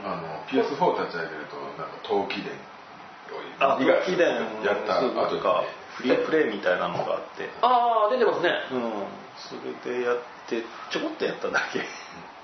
[0.00, 2.56] んあの PS4 立ち上げるとなんか陶器伝
[3.60, 5.64] あ以外機電やった後とか。
[5.66, 7.48] フリープレイみたいなのがあって。
[7.62, 8.50] ああ出てますね。
[8.72, 9.06] うん。
[9.36, 9.54] そ
[9.86, 11.80] れでやってちょこっとやっただけ。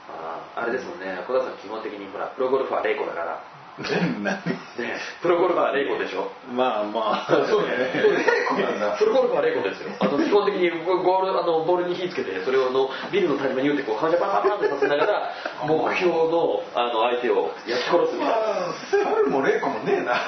[0.09, 1.23] あああれですもんね。
[1.27, 3.43] 小田さん基本的にほらプロゴルファーレイコだから
[3.75, 6.31] プロゴルファーレイコでしょ？
[6.55, 7.47] まあまあ。
[7.51, 8.97] そうだ。
[8.99, 9.91] プロゴルファーレイコですよ。
[9.99, 15.31] あの基本的にゴールあのボールに火つけてそれをあのビルの谷間に打ってこう反射パンパンってさせながら
[15.67, 18.71] 目標のあの相手を焼き殺すみたいな
[19.19, 20.23] 猿もレイコもねえな。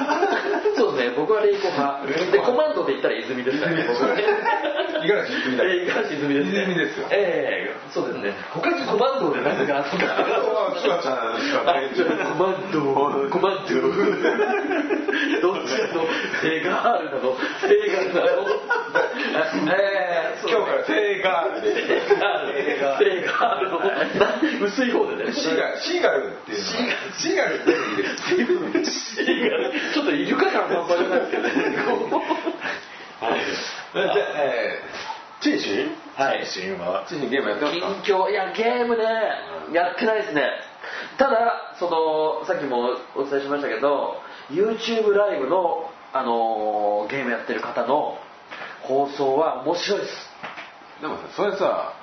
[0.74, 1.14] そうですね。
[1.16, 2.02] 僕はレイコ派。
[2.32, 4.24] でコマンドで言ったら泉ですからね僕はね。
[5.06, 5.62] 五十嵐泉だ。
[5.62, 6.62] えー、五十嵐泉ですね。
[6.66, 7.06] 泉ですよ。
[7.12, 8.34] ええそうですね。
[8.50, 10.24] 他にコマンドで何があった か。
[10.34, 10.50] コ
[12.42, 13.90] マンドコマンドど
[15.60, 16.08] っちかの
[16.40, 18.48] セガールなのセガールなの
[19.68, 20.86] えー今日から。
[20.86, 21.74] セーガールで。
[21.74, 23.84] セガールセガールのな
[24.64, 26.58] 薄い方でねシーガル、シーガルっていう
[27.18, 27.96] シーガルっていい
[28.72, 29.16] です。
[29.16, 31.50] シーガルちょっとイルカ感半端じゃないですけどね
[33.20, 33.40] はい。
[33.92, 39.04] じゃあ、えー、チーシーはいシーンはチーシーゲームやってますか近況いやゲームね
[39.74, 40.48] やってないですね
[41.18, 44.16] ただそのさっきもお伝えしましたけど
[44.50, 48.18] YouTube ライブの、あのーゲームやってる方の
[48.82, 50.12] 放送は面白いです。
[51.00, 51.94] でもさ、それさ、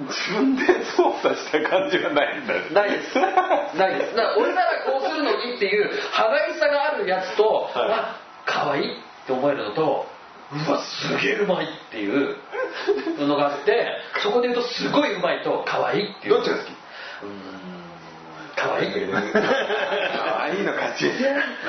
[0.00, 0.64] 自分で
[0.96, 2.70] 操作した感じがないんだよ。
[2.70, 3.18] ないです。
[3.18, 4.16] ないです。
[4.16, 7.90] だから俺ならこうするのにっていう歯がゆさがあるやつと、はい。
[7.92, 10.06] あ可愛いって思えるのと
[10.50, 12.36] うわすげえうまいっていう
[13.26, 13.86] のがあって
[14.22, 16.34] そこで言うとすごいうまいと可愛いっていう。
[16.34, 16.68] どっちが好き？
[18.56, 21.06] 可愛い可愛いの勝ち。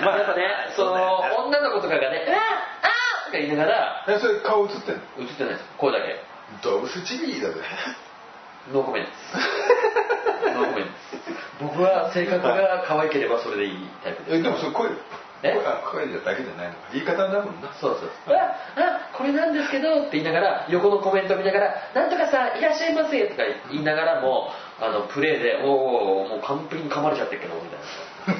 [0.01, 5.01] まあやっぱね、その女の子とかがね、あーあーとか言いながら、え、それ顔映ってんの？
[5.19, 5.65] 映ってないです。
[5.77, 6.19] 声だけ。
[6.63, 7.61] 動物チビだぜ。
[8.73, 10.55] ノーコメントです。
[10.55, 10.99] ノーコメントです。
[11.61, 14.93] 僕は性格が可愛ければそれでいいタイプですえでもそれ声え
[15.41, 16.79] 声だけじゃないのか。
[16.91, 17.71] 言い方だもんな。
[17.79, 27.85] そうそうああこれなんですけどって言いながら横のコメント見ながら「なんとかさんいらっしゃいませ」とか言いながらもあのプレーで「おおもう完璧に噛まれちゃってるけど」みたいな。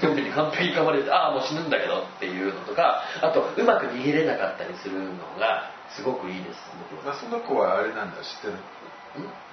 [0.02, 5.10] 特に完璧に噛まれて「ああもう死ぬんだけど」っていうのとかあとうまく逃げれなかったりするの
[5.40, 6.60] がすごくいいです
[6.92, 7.14] 僕は。
[7.14, 8.54] あその子はあれなんだ知ってる？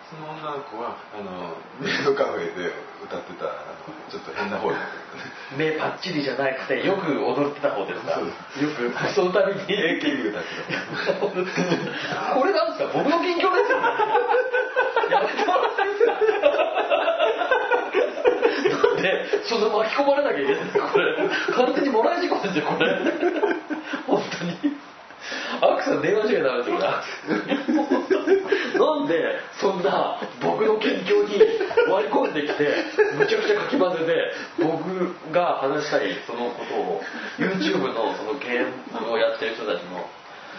[0.07, 2.71] その女の子はあのメイドカフェで
[3.03, 4.79] 歌ってたあのちょっと変な方だ
[5.59, 8.21] 目パッチリじゃなくてよく踊ってた方ですか？
[8.23, 8.31] よ
[8.71, 9.61] くそのために。
[9.67, 10.49] AKB 歌って
[11.19, 11.35] こ
[12.47, 12.95] れなんですか？
[12.95, 13.87] 僕の近況ですよね
[18.71, 20.87] なんでそんな巻き込まれなきゃいけないんですか？
[20.93, 21.17] これ。
[21.67, 22.95] 完全にもらい事故ですよこれ。
[24.07, 24.76] 本当に
[25.61, 26.79] アクさん電話しちゃダメですよ
[28.79, 31.41] なんでそんな僕の近況に
[31.91, 32.85] 割り込んできて
[33.17, 37.01] むちゃくちゃかき混ぜて僕が話したいそのことを
[37.39, 40.05] YouTube のそのゲームをやってる人たちの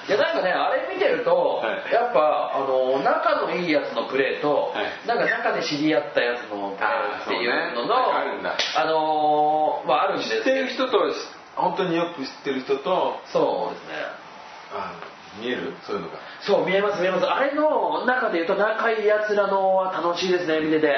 [0.08, 1.92] いやなんかねあれ見てると、はい。
[1.92, 5.08] やっぱあの仲のいいやつのプレーと、はい。
[5.08, 11.12] なんか中で知り合ったやつのプレーっていうののあのーまああるんです知ってる人と
[11.58, 14.27] 本当によく知ってる人とそうですね
[14.74, 14.94] あ
[15.40, 15.74] 見える？
[15.86, 16.18] そういうのが。
[16.42, 17.26] そう見えます見えます。
[17.26, 20.96] あれの中で言うと仲いいやつらのは楽しいですね見てて。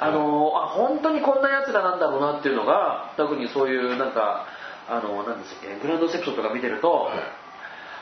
[0.00, 4.44] あのあ本当にこんなやつらなんだろうなっていうのが特にそういうなんか
[4.88, 7.08] あのなんですっけグランドセプションとか見てると、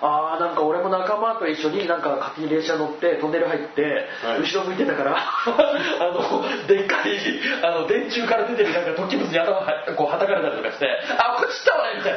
[0.01, 4.41] ああなんか俺も仲間と一緒になんか勝手に電車乗ってトンネル入って、はい。
[4.41, 7.19] 後ろ向いてたから あのでっかい
[7.63, 10.89] あの電柱から出てるなんか突起物に頭はこうはたかれたりとかして
[11.19, 12.15] あこっちったわねみたい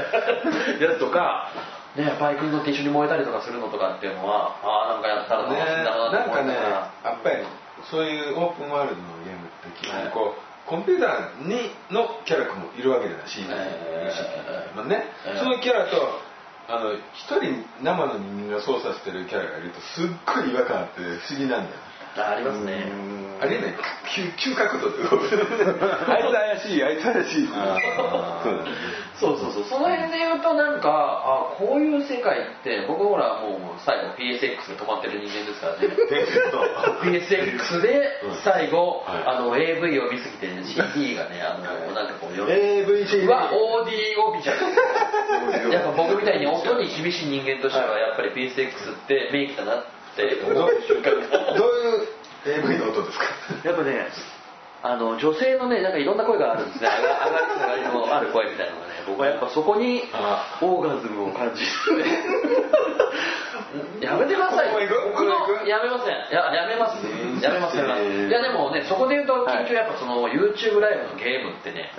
[0.82, 0.88] な。
[0.94, 1.52] やつとか
[1.96, 7.44] ねバイクに乗って一緒に燃えたりとかするのとかっていうのはああなんかやったら楽しいんだななんかねと思いながらやっぱり
[7.90, 14.12] そういうオープンワールドのゲームって基本こう、コンピューターにのキャラもいるわけじゃない CD え
[14.74, 14.76] え。
[14.76, 15.40] まあね、ええ。
[15.40, 15.92] そのキャラと
[16.68, 21.85] あの一人生の人間が操作してるキャラがいるとすっごい違和感あって不思議なんだよ
[22.18, 23.16] あありますね。
[23.42, 23.76] ありえない。
[24.16, 25.04] 急急角度で。
[26.08, 27.50] あいつ怪しいあいつ怪しい。
[29.20, 29.64] そうそうそう。
[29.64, 35.88] その辺で言うとなんかあこういう世界って僕ほらもう最後 PSX で止まってる人間ですからね。
[37.04, 39.24] PSX で最後、はい。
[39.26, 44.56] あの AV を見すぎて CD がねあのなんかこうよ AVC は OD を見ちゃう
[45.72, 52.08] やっぱ僕みたいに音に厳しい人間としてはやっぱり PSX って名機だなって思う瞬間がどういう
[52.46, 53.26] AV の音ですか
[53.64, 54.08] やっぱね
[54.84, 60.04] あの女性のねなんかいろんな声があるんですね上がり下がりのある声みたいなのがね僕はやっぱそこに
[60.62, 62.06] オーガズムを感じるね
[64.00, 67.02] やめてください僕のやめませんややめます
[67.42, 71.92] やめますやめますいやでもねそこで言うとはい緊急やっぱその YouTube ライブのゲームってね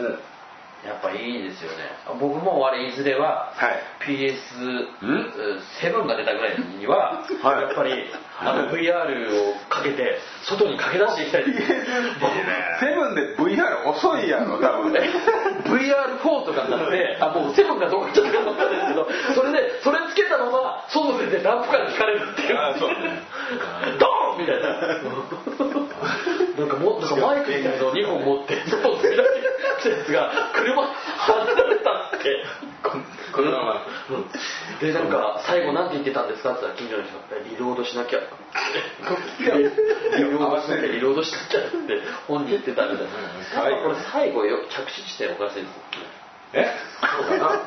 [0.86, 1.76] やっぱいいですよね。
[2.20, 3.82] 僕もあれいずれははい。
[4.06, 7.62] PS7 が出たぐらいには、はい。
[7.62, 7.92] やっぱり
[8.38, 11.44] あの VR をかけて外に駆け出していきたい。
[11.44, 11.66] で す
[12.80, 14.92] セブンで VR 遅いやろ多分。
[15.66, 22.56] VR4 とかになってあもう7がどこ行っちゃったか分かんないですけどそれでそれつけたまま外出てランプから引かれるっていう。
[23.98, 24.68] ドーンみたいな
[26.58, 27.82] なんかもなんかマイクみたいな。
[27.82, 32.44] のを2本持って外を飛び出してやつが車離れたって
[33.32, 34.24] このままうん。
[34.80, 38.20] でなんか最後なんて言ってたんですかって言ったら近所の人がリロードしなきゃ。
[40.16, 43.12] リロードしなきゃリロードしなきゃって本人言ってたみたいな。
[43.82, 45.74] これ最後よ着地地点おかしいです
[46.56, 46.66] え？
[47.28, 47.60] そうかな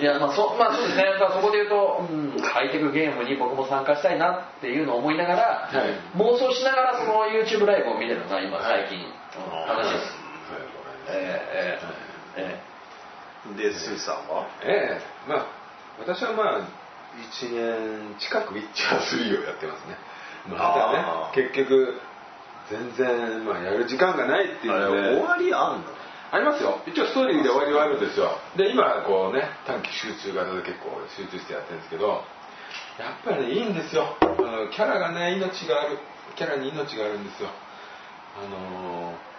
[0.00, 1.04] いやまあそ,、まあ、そうですね。
[1.04, 6.18] だからそこで言うと、うん、ハイテクゲームに僕も参加したいなっていうのを思いながら、はい。
[6.18, 9.92] 妄想しながらその YouTube ライブを見てるのが今最近、うん楽しい。
[9.94, 10.18] です
[11.08, 14.46] えー、えー、えでスーさんは？
[14.62, 15.30] ええ。
[15.30, 15.46] まあ
[15.98, 16.60] 私はまあ1
[17.52, 19.96] 年近くウィッチャー3をやってますね。
[20.48, 22.00] まあただね結局
[22.70, 25.02] 全然、まあ、やる時間がないっていうあので。
[25.02, 25.99] れ終わりあんの？
[26.32, 26.78] ありますよ。
[26.86, 28.38] 一応ストーリーで終わりはあるんですよ。
[28.56, 32.22] で今こうね短期集中型で結構集中してやってるんですけど
[32.98, 34.16] やっぱりねいいんですよ。
[34.20, 35.98] あのキャラがね命がある。
[36.36, 37.48] キャラに命があるんですよ。
[38.38, 39.30] あのー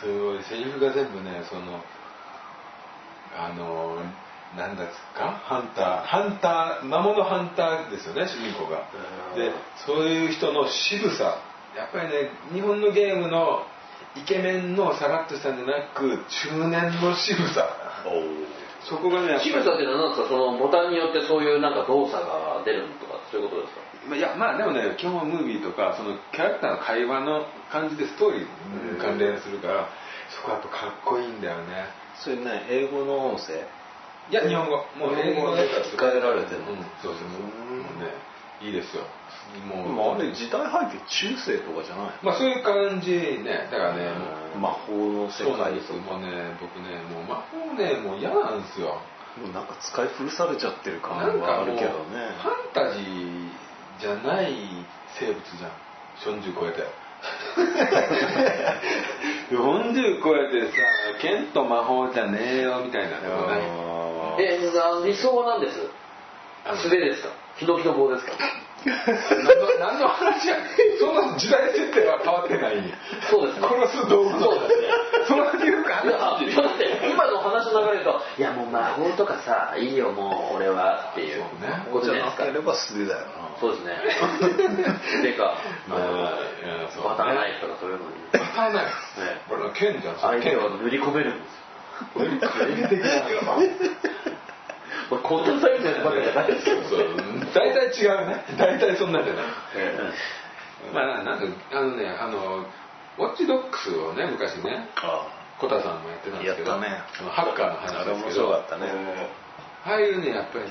[0.00, 1.80] すごいセリフが全部ねその
[3.34, 8.86] あのーなんだっつかハンターハンター魔物ハンターですよね主人公が。
[9.34, 9.52] で
[9.84, 11.38] そういう人の渋さ
[11.76, 13.66] やっぱりね日本のゲームの
[14.16, 17.68] イケメンのさらっとしたんじゃなく中年の渋さ。
[18.88, 19.50] そこがねやっぱり。
[19.50, 23.82] 仕草っていうのは何ですかそのボタンによってそういうなんか動作が出るとかそういうことですか？
[24.06, 29.90] まあいやまあでもね基本はムービーとかそのキャラクターの会話の感じでストーリーに関連するから、
[30.30, 31.90] そこはやっぱかっこいいんだよね。
[32.22, 33.58] それね英語の音声？
[34.30, 34.78] いや日本語。
[34.94, 35.66] もう英語で。
[35.66, 36.70] 使えられてるの？
[36.70, 36.86] うん。
[37.02, 37.42] そうそうそう。
[37.42, 37.82] うん。
[37.82, 38.14] もうね
[38.62, 39.02] いいですよ
[39.66, 40.16] もう。
[40.16, 43.10] あれ時代背景中世とかじゃないまあそういう感じ
[43.42, 43.68] ね。
[43.70, 44.10] だからね
[44.54, 49.00] もう魔法の世そうなんです界とかもうね僕ねもう魔法ねもう嫌なんですよ。
[49.36, 52.32] もうなんか使い古されちゃってる感なんかもうはあるけどね。
[52.40, 53.50] ファンタジー
[54.00, 54.52] じゃない
[55.20, 55.72] 生物じゃん。
[56.40, 56.88] 40超えて。
[59.50, 60.76] 40超えてさ
[61.20, 63.60] 剣と魔法じゃねえよみたいなとこない？
[63.60, 64.42] あー。
[64.42, 65.78] えな理想は何です？
[66.82, 67.28] 素手ですか？
[67.58, 68.32] ヒノキの棒ですか？
[68.86, 70.56] 何の何の話や
[71.00, 72.76] その時代設定は変わってない。
[73.30, 73.66] そうですね。
[73.66, 74.86] 殺す道具そうですね。
[75.26, 81.38] そのいうかって今の話の流れといやもう魔法とかさいいよもう俺はっていう。
[81.42, 81.82] そうね。
[81.90, 83.32] ことじじゃなですかゃないければ素手だよな。
[83.58, 83.98] そうですね。
[85.22, 85.56] でか
[85.88, 85.96] バ
[87.16, 88.14] ターナイフとかそういうのに。
[88.32, 89.20] バターナイフ。
[89.20, 91.56] ねこれは剣じゃん相手剣を塗り込めるんです
[95.08, 97.16] これコントサイズのばっかじゃないですけどそう
[97.54, 98.44] 大体違うね。
[98.58, 99.44] 大体そんなんじゃない。
[99.76, 99.98] え
[100.92, 102.66] まあなんかあのねあの
[103.18, 105.26] ウォッチドックスをね昔ねあ
[105.58, 106.88] コタさんもやってたんですけどね。
[107.30, 108.48] ハッカーの話ですけど。
[108.48, 108.90] 白かったね。
[109.84, 110.70] ああいうねやっぱりね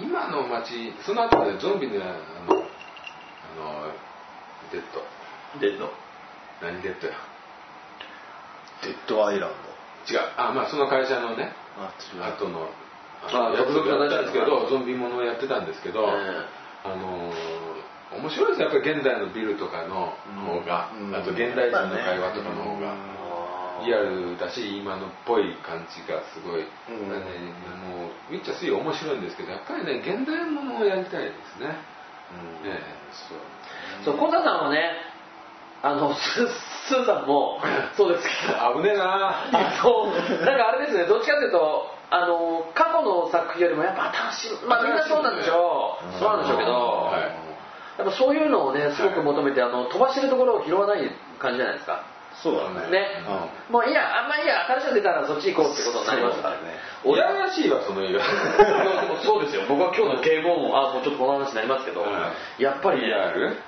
[0.00, 2.16] 今の街その後でゾンビのあのあ
[3.56, 3.92] の
[4.72, 5.04] デッド。
[5.60, 5.90] デッド。
[6.62, 7.14] 何デッドや？
[8.82, 9.50] デッドアイランド
[10.08, 10.20] 違う。
[10.36, 11.92] あまあその会社のねドあ
[12.36, 12.70] 後の
[13.32, 16.46] あやつ続々やったんですけはどゾンビものをやってたんですけど、え
[16.84, 17.66] あのー
[18.12, 20.14] 面白いですやっぱり現代のビルとかの
[20.46, 21.14] 方が、うん。
[21.14, 23.16] あと現代人の会話とかの方が。
[23.84, 27.12] リアルだし今のっぽい感じがすごい、うん。
[27.12, 27.20] ね
[27.84, 31.76] もうウィッチャー3面白いんですけどやっぱりね現代ものをやりたいですね、
[32.32, 32.64] うん。
[32.64, 32.80] ね
[34.02, 34.16] そう。
[34.16, 34.96] そうコタさんはね
[35.82, 36.20] あのス
[36.88, 37.60] スーさんも
[37.96, 38.80] そうですけど。
[38.80, 39.50] 危ねえな。
[39.52, 40.06] あの
[40.44, 46.18] なんかあれですねどっちかっていうとあの過去の作品よりもやっぱ新しいまあみんなそうなんでしょう。
[46.18, 47.22] そうなんでしょうけど、はい。
[47.98, 52.04] やっぱそういうのをねすごく求めて、あの飛ばしてるところを拾わない感じじゃないですか
[52.42, 52.90] そうだね。
[52.90, 53.24] ね、
[53.70, 56.76] もういいやあんまいいや新しいの出たらそっち行こうってことになりますからね。
[57.04, 58.20] 俺羨ましいわその映画
[59.24, 59.62] そうですよ。
[59.68, 63.08] 僕は今日のゲームオンあもうちょっとこの話になりますけど、はやっぱりね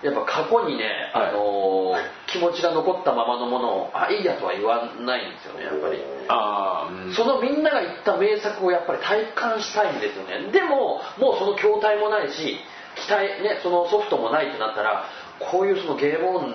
[0.02, 6.02] やっぱ過去にね、あのー気持ちが残ったままのものをあいいやとは言わないんですよねやっぱり。
[6.28, 7.12] ああ、うん。
[7.14, 10.52] そのみんなが言った名作をやっぱり体感したいんですよね。
[10.52, 12.60] でももうその筐体もないし
[12.96, 15.04] 期待ねそのソフトもないってなったら
[15.38, 16.54] こういうそのゲーム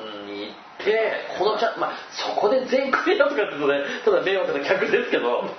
[0.83, 5.49] てこのチャまあそこで全クリアとかって言うとねただ迷惑な客ですけども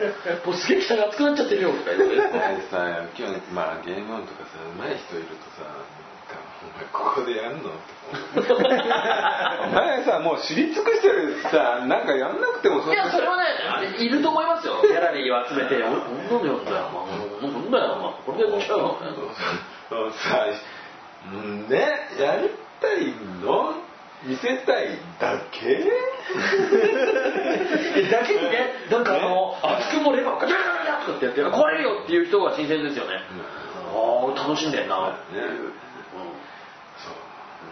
[0.53, 2.17] うすげえ熱くなっちゃってるよとか言って。
[2.71, 5.67] さ今日まあゲームオンとかさ上手い人いるとさ
[6.93, 7.71] ここでやんの
[8.35, 13.45] お前さもう知り尽くしてるさなんかやんなくてもいやそれはね
[14.01, 14.09] い。
[14.09, 14.81] ると思いますよ。
[14.83, 16.89] ギャラリーを集めて「俺こんなのやんだよ
[17.43, 19.13] お前なんだよお前これでやっちゃうのね」
[19.91, 20.47] そうさ
[21.33, 21.79] うんね
[22.19, 23.13] やりたい
[23.45, 23.75] の
[24.25, 25.69] 見せたいだけ？
[27.95, 33.21] でだけにねなんかあの熱くもレバーをガチャガチャガチャとかってやって壊れるよっていう人が新鮮ですよね。
[33.93, 35.11] ああ俺楽しんでんな。
[35.11, 35.49] っていう、ね
[36.97, 37.15] そう。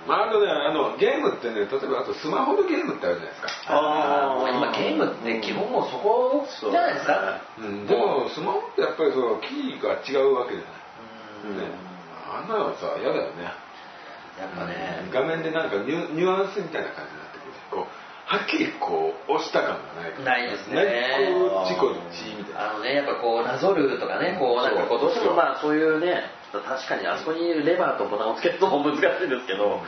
[0.07, 3.49] まああとねあのゲームってね例えばあとスマホのゲームってあるじゃないですか。
[3.69, 7.41] ああ今ゲームって基本もうそこじゃないですか。
[7.59, 10.65] うん、でもスマホってやっぱりそのキーが違うわけじゃ
[11.49, 11.75] ない、ね、
[12.31, 13.53] あんなのさ嫌だよね
[14.38, 15.09] やっぱね。
[15.12, 17.53] 画面でなんかニュニュアンスみたいな感じになってくる。
[17.71, 17.90] こう
[18.25, 20.81] はっきりこう押した感がないないですね。
[21.45, 22.71] こうチコチみたいな。
[22.71, 29.81] あのねやっぱこうなぞるとかねこうなんかこうどうしてもまあそういうね確かにあそこにレバーとボタンをつけるのも難しいですけど。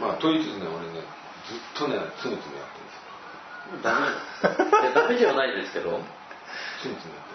[0.00, 1.00] まあと言いつつね俺ね
[1.48, 3.88] ずっとねつむつむやってるんですよ。
[3.88, 4.04] ダメ。
[4.04, 6.00] いやダメではないですけど。
[6.82, 7.32] つむつむやって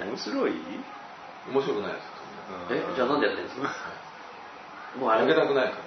[0.00, 0.36] るんですよ。
[0.36, 0.48] もうね。
[0.48, 0.56] 面白い？
[1.52, 2.06] 面白くないです
[2.70, 3.68] えじゃあなんでやってるんですか？
[4.98, 5.82] もうあげたくないから。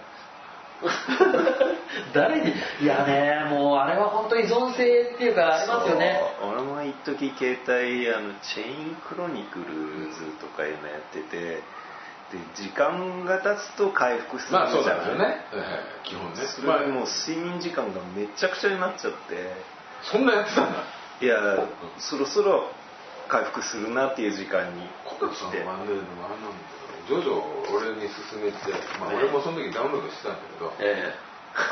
[2.14, 2.52] 誰に？
[2.82, 6.20] いやねもうあれは本当依存性っていうかありますよね。
[6.44, 9.66] 俺も一時携帯あのチェインクロニクル
[10.14, 11.62] ズとかいうのやっててで
[12.56, 14.74] 時間が経つと回復するじゃない？
[14.76, 15.40] なんですよね、はいはい。
[16.04, 16.36] 基本ね。
[16.48, 19.54] それでもう睡眠時間がめちゃくちゃになっちゃって。
[20.04, 20.84] そんなやってたんだ。
[21.22, 21.38] いや
[21.98, 22.70] そろそろ
[23.30, 25.72] 回復するなっていう時間にコタさん来てんだ
[27.08, 28.58] けどジョジョを俺に勧めて、
[29.00, 31.14] まあ、俺もその時ダウンロードしてたんだけど、え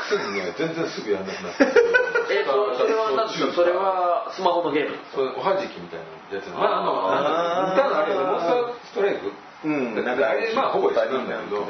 [0.08, 1.64] すぐね全然すぐやんなくなって。
[2.32, 3.52] ええそそれは何ですか？
[3.52, 6.00] それはスマホのゲームそれおはじきみたい
[6.32, 7.12] なやつまああの。
[7.12, 7.20] あー。
[7.20, 9.32] なんだろう似たのあれモンスターストライク
[9.64, 9.94] うん。
[10.04, 11.66] だからあれまあほぼ一緒なんだけど。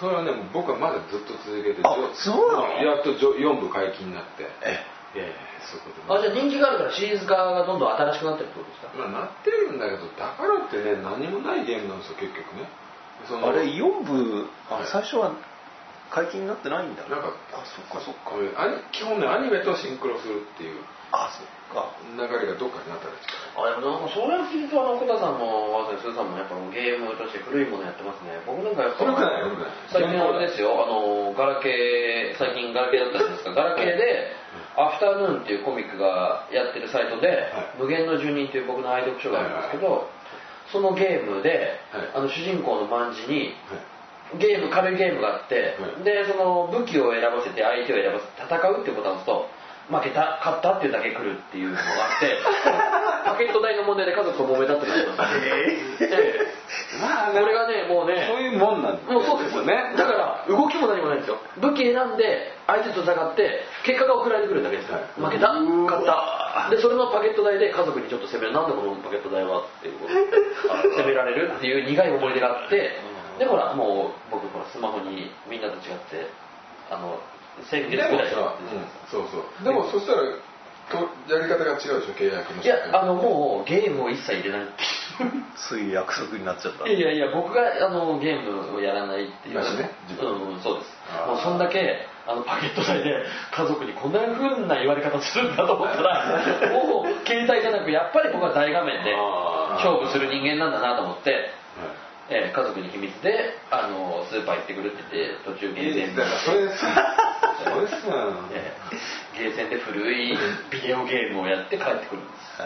[0.00, 2.82] それはね僕はまだずっと続けてあそうなの？
[2.82, 4.48] やっと4部解禁になって。
[4.62, 4.80] え
[5.14, 5.34] ええ
[5.66, 6.14] そういうこと。
[6.14, 8.88] あじゃあ人気があるからシリーズ化がどんどん新しくなってるってことですか？
[8.94, 12.68] まあなってるんだけどだからってね何もないゲームなんですよ結局ね。
[13.28, 14.86] そのあれ4部あはい。
[14.86, 15.32] 最初は
[16.10, 17.02] 解禁になってないんだ。
[17.06, 18.34] なんかあそっかそっか。
[18.62, 20.80] アニ基本ねアニメとシンクロするっていう
[21.12, 21.90] あそっか。
[22.16, 23.30] 流れがどっかにあったらしい。
[23.54, 28.40] あやっぱなんかそれを聞いてあの小田さんもわざわざスーさんもやっぱゲームとして古いものやってますね。
[28.46, 29.70] 僕なんかやっぱ古くない古くない。
[29.92, 30.74] 最近あれですよ。
[30.82, 33.54] あのガラケー最近ガラケーだったじゃないですか。
[33.54, 34.34] ガラケーで
[34.76, 40.08] 「アフタヌーン」っていうコミックがやってるサイトで「無限の住人」という僕の愛読書があるんですけど
[40.72, 42.08] そのゲームではい。
[42.14, 44.38] あの主人公の万事にはい。
[44.38, 46.04] ゲーム軽いゲームがあって、はい。
[46.04, 49.48] でその武器を選ばせて相手を選ばせて戦うっていうボタンを押すと
[49.90, 51.84] 負けた勝ったっていうだけ来るっていうのがあ
[52.16, 52.38] って
[53.26, 55.36] パケット代の問題で家族と揉めたってなります
[56.00, 56.60] ええ。
[57.02, 59.94] まあこれがねもうねそういうもんなんだもうそうですよね。
[59.96, 61.38] だから動きも何もないんですよ。
[61.58, 65.04] 武器選んで相手と戦って結果が送られてくるだけですよ、はい。
[65.20, 66.70] 負けた勝った。
[66.70, 68.52] でそれのパケット代で家族にちょっと責める。
[68.52, 72.98] なんでこのパケット代はっていうことで責められるっていう苦い思い出があって
[73.38, 76.28] でほらもう僕ほらスマホにみんなと違って
[76.90, 77.18] あの
[77.68, 79.64] 先月でもさ、ぐらいやうん、そうそう。
[79.64, 80.22] でもそしたら
[80.90, 80.98] と
[81.32, 84.68] やり方が違うでしょ契約のいやあのもうゲームを一切入れない。
[85.56, 86.88] そういう約束になっちゃった。
[86.88, 89.54] いやいや僕があのゲームをやらないっていう。
[89.54, 89.90] 今しね
[90.20, 90.98] うんそうです。
[91.26, 96.24] もうそんだけあのパケット代で家族にこんな風な言われ方するんだと思ったら
[96.74, 99.14] もう携帯じゃなくやっぱり僕は大画面で
[99.76, 101.50] 勝負する人間なんだなと思って、はい
[102.30, 107.16] えー家族に秘密であのスーパー行ってくるって言って途中ゲーセンだからそれさ
[107.64, 107.96] それさ
[108.54, 110.38] えーゲーセンで古い
[110.70, 112.62] ビデオゲームをやって帰ってくるんです。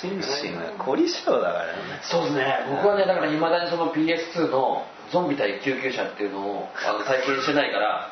[0.00, 1.72] 心身が凝り性だからね。
[2.02, 2.66] そうですね。
[2.70, 8.10] 僕はねだからいまだにその PS2 のゾンビ対救急車っていうのをあの体験してないから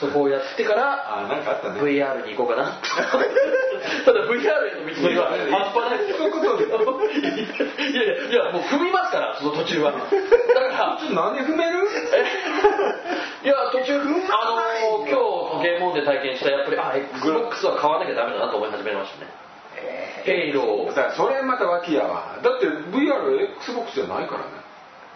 [0.00, 1.80] そこをやってからあなんかあったね。
[1.80, 2.72] VR に行こうかな。
[4.04, 5.98] ただ VR への道のりは半端ない。
[5.98, 6.16] ですよ。
[6.18, 9.92] そういうことでいやいやいやもう踏みますからその途中は。
[9.92, 11.78] だからちょっと何踏める？
[13.44, 19.30] いや途中あの今日ゲームオンで体験したやっぱりあ XBOX は買わなきゃダメだなと思い始めましたね。
[20.24, 20.86] ヘイロー。
[20.88, 22.36] だからそれまた脇やわ。
[22.42, 24.46] だって VRXBOX じゃないからね。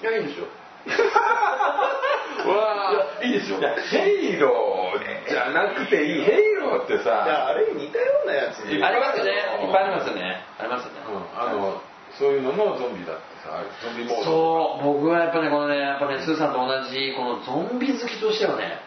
[0.03, 0.47] いやいいんですよ
[2.49, 4.85] わいやいいですよいやヘイロー
[5.29, 6.25] じゃなくていい。
[6.25, 7.49] ヘイローってさ。
[7.49, 8.61] あれ似たようなやつ。
[8.69, 9.33] いっぱいありますよね。
[9.33, 10.45] いっぱいありますよね。
[10.59, 11.83] ありますよね、うんあの
[12.19, 18.79] そういうののゾンビだってさゾンビモードそう僕はやっぱねこのねやっぱねスーさんと同じこのゾンビ好きとしてはね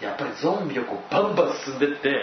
[0.00, 2.14] やっぱりゾンビをこうバンバン進んでって、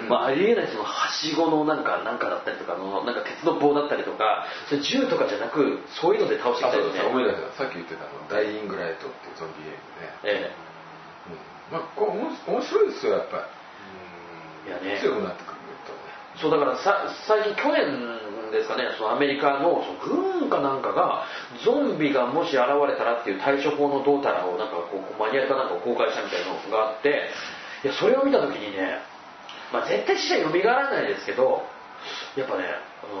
[0.00, 0.08] うん。
[0.08, 7.66] まあ、ありえないそのはしごのなんかなんかだったりとかのなんか鉄の棒だったりとかそれ銃とかじゃなくそういうので倒してきたいですねそう思い出した。
[7.66, 9.82] さっき言ってたあのダイイングライトってゾンビゲーム
[10.22, 10.54] で、え
[11.26, 11.74] うん。
[11.74, 13.50] まあこれ面面白いですよやっぱ
[14.70, 14.94] えいやね。
[14.94, 15.51] り強くなってく
[16.40, 18.22] そうだからさ最近去年
[18.52, 21.24] ですかねそのアメリカのその軍かなんかが
[21.64, 27.32] ゾンビがもし現れたらっていう対処法のどうたらをなんかこうマニュアルかなんかを公開したみたいなのがあって
[27.84, 29.00] いやそれを見た時にね、
[29.72, 31.64] まあ、絶対死者よみがらないですけど
[32.36, 32.64] やっぱね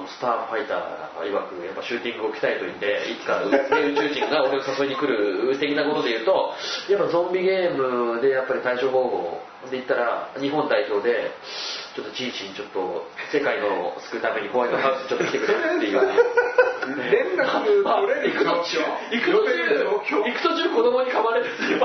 [0.06, 6.54] スターファイターが曰くやっぱシューティングを鍛えといていつか、宇宙人が俺を誘いに来る的なことで言うと
[6.88, 9.40] やっぱゾンビゲームでやっぱり対処方法を
[9.70, 11.30] で言ったら日本代表で
[11.94, 16.02] ちょっとチーチンちょっと世界の救うためにホワイトハウスにちょっと来てくれっていう。
[16.02, 16.12] ね
[16.82, 18.82] 連絡取れる行く途中
[19.14, 19.54] 行く途中
[20.18, 21.80] 行く途中子供に噛まれるっていう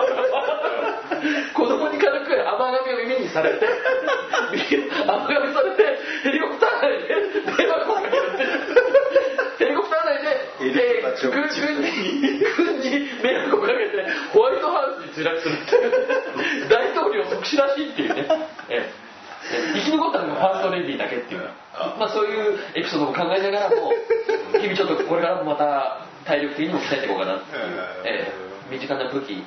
[1.53, 3.67] 子供に軽く甘噛みを耳にされて
[5.05, 7.13] 甘噛みされてヘリコプター内で
[7.57, 8.43] 電話声かけるって
[10.05, 11.93] ヘリコプター内でヘリコプター軍軍に
[12.55, 16.69] 軍に迷惑をかけてホワイトハウスに墜落するっていう。
[16.69, 18.27] 大統領即死らしいっていうね。
[18.69, 19.07] ええ。
[19.73, 21.41] 生き残ったのがファーストレディーだけっていう
[21.97, 23.93] まあそういうエピソードも考えながらも
[24.59, 27.63] 日々ちょっとこれからもまた体力的にも鍛えていこうかなっていう、
[28.03, 28.47] ええ。
[28.69, 29.45] 身近な武器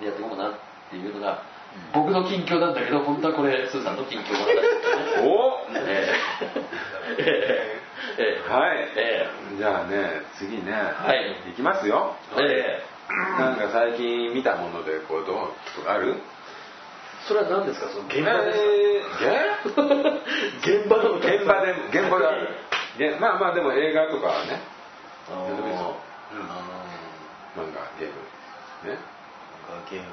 [0.00, 0.52] でやっていこうかなっ
[0.90, 1.42] ていうのが
[1.94, 6.12] 僕の近況なんだけど本当はこれスーさんの近況なんだけどねおえ
[7.18, 7.79] ええ
[8.18, 8.48] ええ。
[8.52, 11.50] はい、えじゃあね次ね、はい。
[11.50, 12.16] いきますよ。
[12.36, 12.82] ええ。
[13.10, 15.52] えなんか最近見たものでこうどう？
[15.76, 16.16] とかある？
[17.28, 17.88] それは何ですか？
[17.90, 18.52] その現場で。
[18.52, 18.58] す
[19.18, 20.80] か、え？
[20.80, 21.20] 現場の。
[21.20, 22.48] ー現場で現場である。
[22.98, 24.60] げまあまあでも映画とかはね。
[25.30, 27.60] あ何でもいいですよー。
[27.60, 28.90] 漫画ゲーム。
[28.92, 28.98] ね。
[29.90, 30.06] ゲーム。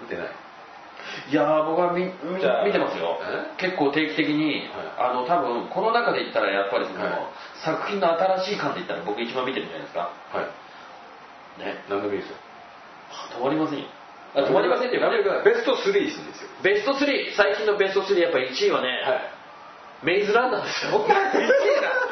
[0.00, 0.28] 見てない
[1.30, 2.12] いやー僕は見見
[2.72, 3.18] てますよ。
[3.22, 3.56] え？
[3.56, 7.14] 結構定期的に、あの多分この中で言ったらやっぱりその、はい。
[7.64, 8.08] 作品の
[8.44, 10.10] 新しい感で言ったら僕一番見てるじゃないですか。
[10.32, 11.62] はい。
[11.62, 11.84] ね。
[11.88, 12.36] 何でもいいですよ。
[13.38, 13.86] 止まりませんよ。
[14.34, 16.48] あ止まりませんっていうかねベスト3ですよ。
[16.62, 20.06] ベスト3最近のベスト3やっぱ1位はね、はい。
[20.06, 21.04] メイズランナーですよ。
[21.04, 21.14] 1位だ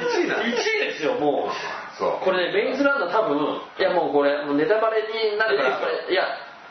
[0.02, 0.42] !1 位だ。
[0.42, 0.54] 1位
[0.92, 1.96] ですよもう。
[1.96, 2.24] そう。
[2.24, 5.70] これねメイズランナー多分いやもうこれネタバレになるから
[6.10, 6.26] いや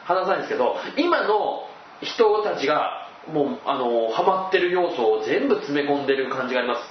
[0.06, 1.67] 話さないんですけど今の
[2.02, 6.82] 人たちがもうあのハマってる要素を全部詰め込んでる感じがあります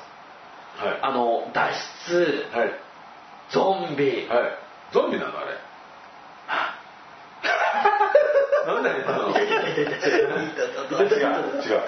[0.82, 0.98] はい。
[1.02, 1.72] あの脱
[2.08, 2.70] 出はい。
[3.50, 4.58] ゾンビ、はい。
[4.92, 5.56] ゾンビなのあれ？
[8.66, 8.80] な
[11.38, 11.42] ん。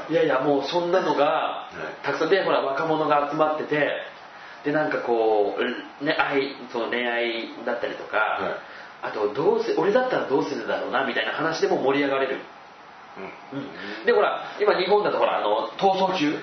[0.08, 1.68] いやいやもうそんなのが
[2.02, 3.90] いたくさんでほら若者が集まってて
[4.64, 8.54] でなんかこう、ね、愛その恋愛だったりとか、はい
[9.00, 12.40] あとどうせ俺だったらどうするだろうなみたいな話でも盛り上がれる、
[13.52, 13.56] う
[14.02, 16.38] ん、でほら今日本だとほらあの逃走中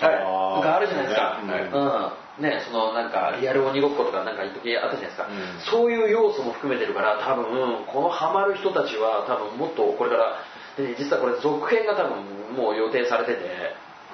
[0.00, 0.64] はい。
[0.64, 2.42] があるじゃないですか、はいうん。
[2.42, 5.60] ね、そのなんかリアル鬼ごっことかなんか一時あったじゃないですか、うん。
[5.60, 10.40] そういう要素も含めてるから多分このハマる人たちは多分もっとこれから
[10.76, 13.44] で、ね、実はこれ続編が多分もう予定されてて、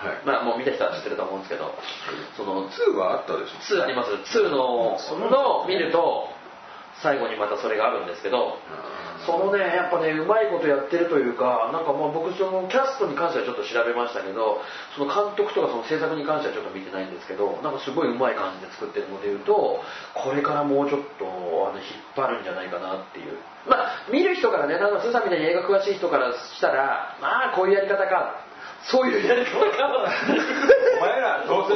[0.03, 0.27] はい。
[0.27, 1.75] まあもう見た人は知ってると思うんですけど。
[2.37, 4.11] その2はあったでしょ？2あります。
[4.11, 4.99] 2の
[5.31, 6.29] の見ると
[7.03, 8.59] 最後にまたそれがあるんですけど
[9.27, 14.63] そのねやっぱねうまいことやってるというかなんかまあ僕そのキャストに関してはちょっと調べましたけど
[14.97, 19.83] その監督とかその制作に関してはちょっと見てないんですけどなんかすごいうまい感じで作ってるのでいうと
[20.15, 21.27] これからもうちょっと
[21.67, 23.37] あの引っ張るんじゃないかなっていう。
[23.67, 28.46] まあ見る人からねなんかスーさんみたいに映画詳しい人からしたらまあこういうやり方か。
[28.89, 29.67] そういうやり方か
[30.97, 31.75] お前ら、どうせ、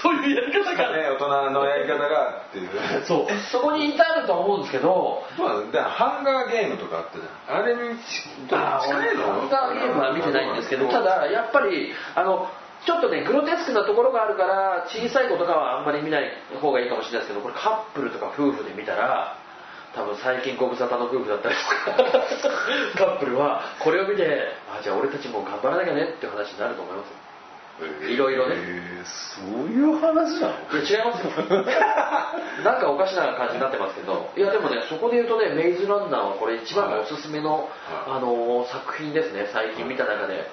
[0.00, 2.70] そういうやり方かね、大人のやり方がっていう。
[3.04, 3.26] そう。
[3.50, 5.22] そこに至ると思うんですけど。
[5.38, 7.62] まあ、だハンガーゲームとかあったじゃん。
[7.62, 8.56] あれに近いの？
[8.56, 12.48] ハンガーゲームは見てないんですけどただやっぱりあの
[12.84, 16.30] ちょっとねグロテスクなところがあるから小さい子とかはあんまり見ない
[16.60, 19.38] 方がいいかもしれないですけどこれカップルとか夫婦で見たら
[19.96, 22.20] 多分最近ご無沙汰の夫婦だったりとか。
[22.98, 27.25] カップルはこれを見てあじゃあ俺たちも頑張らなきゃねって話になると思います
[28.08, 28.54] いろいろね。
[28.56, 29.06] えー。
[29.36, 30.78] そういう話なの？
[30.80, 31.30] いや違いますよ。
[32.64, 37.66] なんかおかしな感じになってますけどいやでもねそこで言うとねメイズランナーはこれ一番のおすすめの、はい。
[38.16, 40.48] あの作品ですね最近見た中で、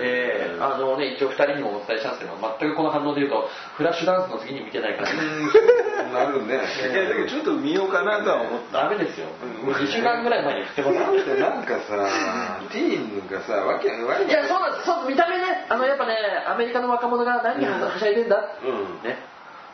[0.00, 6.54] ええあのね一応2人にもお伝えしたんですけど全くこの反応で言うとフラッシュダンスの次に見てないからうんなるね。
[6.54, 8.84] いやだけどちょっと見ようかなとは思った。
[8.84, 9.26] ダメですよ。
[9.62, 12.08] もう2週間ぐらい前に振ってますなんでなんかさ、
[12.70, 14.86] ティーンがさ、わけわけいやそうなんです。
[14.86, 15.66] そう見た目ね。
[15.68, 16.14] あのやっぱね
[16.54, 19.18] アメリカの若者が何にはしゃいでんだ、うんね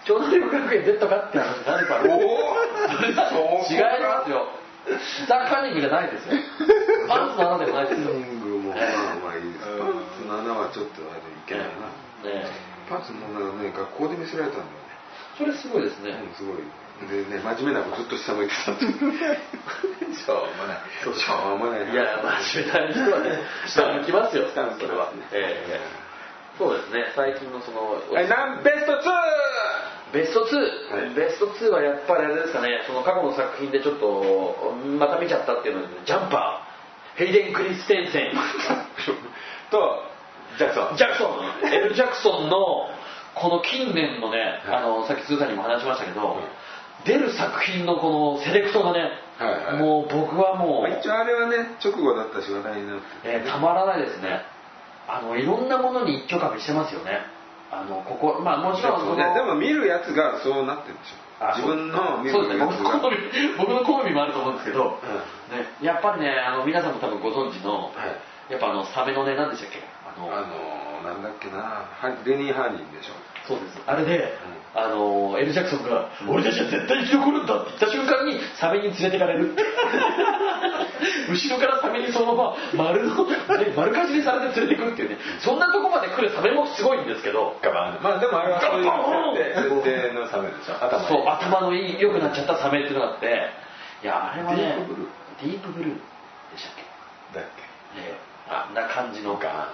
[0.06, 4.48] 超能力学園 Z かって話になるから違いますよ
[5.28, 6.40] ザ・カンニングじゃないですよ
[7.06, 9.66] パンツの穴でもないですよリングもまあまあいいです。
[9.78, 11.90] パンツの穴はちょっとあれいけないな。
[12.22, 12.46] ね
[12.88, 14.94] パンツの穴はね、学校で見せられたんだよね。
[15.38, 16.62] それすごいですね、うん、すごい。
[17.08, 18.72] でね、真面目な子ずっと下向いてた。
[18.76, 20.84] しょうもない。
[21.00, 21.90] しょうもない。
[21.90, 25.99] いや真面目な人はね下向きますよそれはええ
[26.58, 27.12] そうですね。
[27.14, 30.12] 最近のそのはい、なんベスト 2!
[30.12, 31.14] ベスト2、はい。
[31.14, 32.82] ベスト2はやっぱりあれですかね。
[32.86, 36.70] その過去の作品でちょっとまた見ちゃったっていうのでジャンパー。
[37.18, 38.32] ヘイデン・クリステンセン。
[39.70, 40.02] と、
[40.58, 40.96] ジャクソン。
[40.96, 41.68] ジャクソン。
[41.68, 42.88] エル・ジャクソンの
[43.34, 44.76] この近年のね、はい。
[44.78, 46.36] あのさっきスーさんにも話しましたけど、
[47.04, 49.76] 出る作品のこのセレクトがね、はいはい。
[49.76, 53.04] もう僕はもう、まあ一応あれはね、直後だったし話題になって。
[53.24, 54.42] えーたまらないですね
[55.18, 57.20] あのいろんなものに一挙かみしてますよね。
[57.72, 61.44] あのここまあもちろんそのででも見るやつがそうなってるでしょ。
[61.44, 62.60] あ自分の見るそうですね。
[62.60, 63.16] やつが僕の好み
[63.58, 67.90] 僕の好みもあると思うんですけど、うね、やっぱりねあの皆さんも多分ご存知の、は
[68.50, 68.52] い。
[68.52, 69.82] やっぱあのサメのね何でしたっけ？
[70.06, 71.58] あのあのなんだっけな。
[71.58, 73.14] はレニー・ハーニンでしょ
[73.50, 73.82] そうです。
[73.86, 74.38] あれで、
[74.74, 79.50] あのエル・ジャクソンが「俺たちは絶対生き残るんだ」って言った瞬間にサメに連れてかれる。
[81.28, 83.36] 後ろからサメにそのまま丸の、ね、
[83.74, 85.18] 丸かじりされて連れてくるっていうね。
[85.40, 87.56] そんなとこまで来るサメもすごいんですけど。
[87.62, 87.98] ガバン。
[88.00, 90.74] まあでもあれはそういう設定のサメでしょ。
[90.84, 93.50] 頭そう頭のいい良くなっちゃったサメっていうのがあって。
[94.04, 95.08] いやあれはねディープブルー。
[95.42, 96.72] ディープブルーでしたっ
[97.34, 97.40] け？
[97.40, 97.48] だっ
[97.96, 98.14] ね。
[98.48, 98.68] あ。
[98.70, 99.36] んな感じの。
[99.36, 99.68] ガ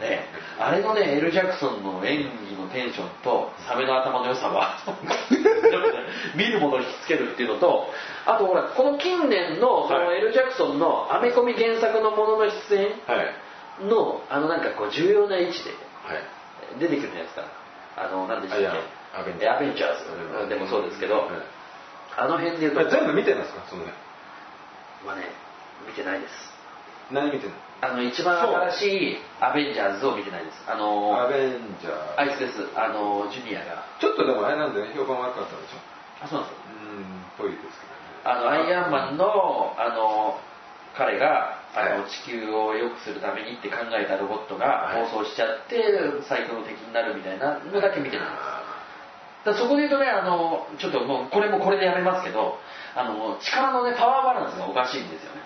[0.00, 0.26] ね
[0.58, 4.78] あれのねエル・ジャクソンの演技のテンションとサメの頭の良さは
[6.36, 7.90] 見るものに引きつけるっていうのと
[8.26, 13.34] あとほらこの近年のそのはいエル・ジャクソンのアメコミ原作のものの出演はい。
[13.88, 16.78] のあのなんかこう重要な位置ではい。
[16.78, 17.42] 出てくるじゃないですか
[17.96, 19.18] あの何でしたっけ？
[19.18, 20.48] アベンジャーズ。
[20.48, 21.26] でもそうですけど、はい。
[22.16, 23.60] あの辺で言うとまあ全部見てますか？
[23.68, 23.92] そのね。
[25.06, 25.28] まあね
[25.86, 26.32] 見てないです。
[27.10, 27.56] 何見てんの？
[27.82, 28.38] あの一番
[28.70, 30.62] 新しいアベンジャーズを見てないです。
[30.70, 32.62] あのアベンジャーあいつです。
[32.78, 33.82] あのジュニアが。
[33.98, 35.82] ちょっとでもあれなんだよね評判悪かったでしょ。
[36.22, 38.22] あそうなんですようんぽいですけどね。
[38.22, 40.38] あのアイアンマンのあの
[40.94, 42.10] 彼があのはい。
[42.10, 45.02] 地球を良くするためにって考えたロボットがはい。
[45.02, 45.82] 暴走しちゃって
[46.28, 48.62] 最強の敵になるみたいなのだけ見てるんです
[49.44, 52.58] だそこで言うとねあのちょっともうこれもこれでやめますけど
[52.94, 55.41] あの力のねパワーバランスがおかしいんですよね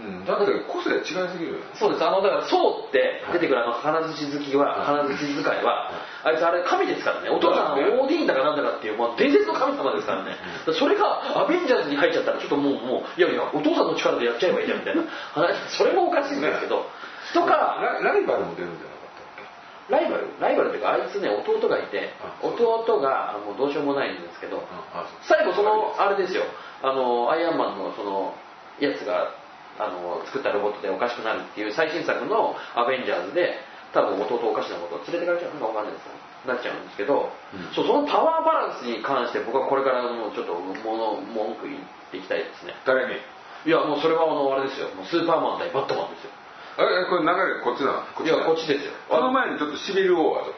[0.00, 2.04] うん、だって個性違いすぎるそうです。
[2.04, 5.92] あのだからそうって出てくるあの金槌好きは金槌使いは
[6.24, 7.28] あいつあれ神ですからね。
[7.28, 8.00] お父さんそうだね。
[8.00, 10.36] オーディーンだかなんだかっていう伝説の神様ですからね。
[10.72, 15.04] それがアベンジャーズに入っちゃったらちょっともうもういやいやお父さんの力でやっちゃえばいいじゃんみたいな。
[15.36, 16.88] 話それもおかしいんですけど、
[17.34, 19.92] とかラライバルも出るんじゃなかったっけ？
[19.92, 22.08] ライバルライバルっていうかあいつね弟がいて
[22.40, 24.64] 弟があもうどうしようもないんですけど
[24.96, 26.44] あ最後そのあれですよ。
[26.80, 28.32] あのアイアンマンのその
[28.80, 29.34] やつが
[29.80, 33.56] あの作ったロボットでおかしくなるっていう最新作のアベンジャーズで
[33.92, 36.06] 多分弟おかしなことを連れてかれちゃうのかわかんないです
[36.46, 37.68] なっちゃうんですけど、うん。
[37.74, 42.72] そうそのパワーバランスに関して僕はこれからもうちょっともの文句言っていきたいですね。
[42.86, 43.20] 誰に？
[43.68, 44.88] いやもうそれはあのあれですよ。
[44.96, 46.32] もうスーパーマン対バットマンですよ。
[46.80, 48.08] あれこれ流れこっちなの？
[48.16, 48.96] こいやこっちですよ。
[49.10, 50.48] この前にちょっとシビル王は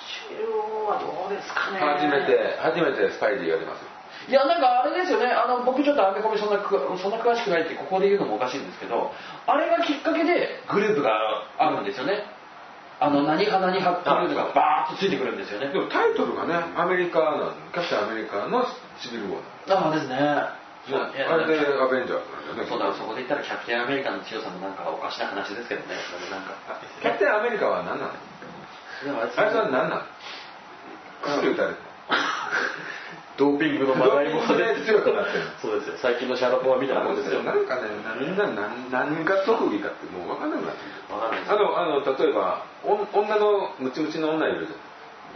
[0.00, 1.84] シロはどうですかね。
[1.84, 3.84] 初めて初めてスパイディが出ます。
[3.84, 3.87] よ
[4.28, 5.32] いやなんかあれですよね。
[5.32, 9.10] あの僕ちょっとアメコミそんなくそんな詳しくないってここで言うのもおかしいんですけど
[9.46, 11.10] あれがきっかけでグループが
[11.56, 12.24] あるんですよね。
[13.00, 15.72] あの何派何派っていうのがバーッとついてくるんですよね。
[15.72, 18.66] でもタイトルがねアメリカなのキャプテンアメリカの
[19.00, 20.18] シビル王なのああですね。
[20.18, 22.66] あれでアベンジャーズなんだよね。
[22.68, 25.94] そうだそこで言ったらキャプテンアメリカの強さもなんかおかしな話ですけどね。
[26.30, 26.52] なんか
[27.00, 29.22] キャプテンアメリカは何なの？
[29.22, 30.02] あいつあいつは何なの？
[31.22, 31.80] 薬打たれて
[33.38, 35.46] ドーピングのまがいも強くなってる。
[35.62, 35.96] そうですよ。
[36.02, 37.42] 最近のシャラポワみたいなもんですよ。
[37.42, 44.72] なんかねみんな何何が特技かってもう分かんなくなってるわかんないですあのあの例えばお女のムチムチの女いるじ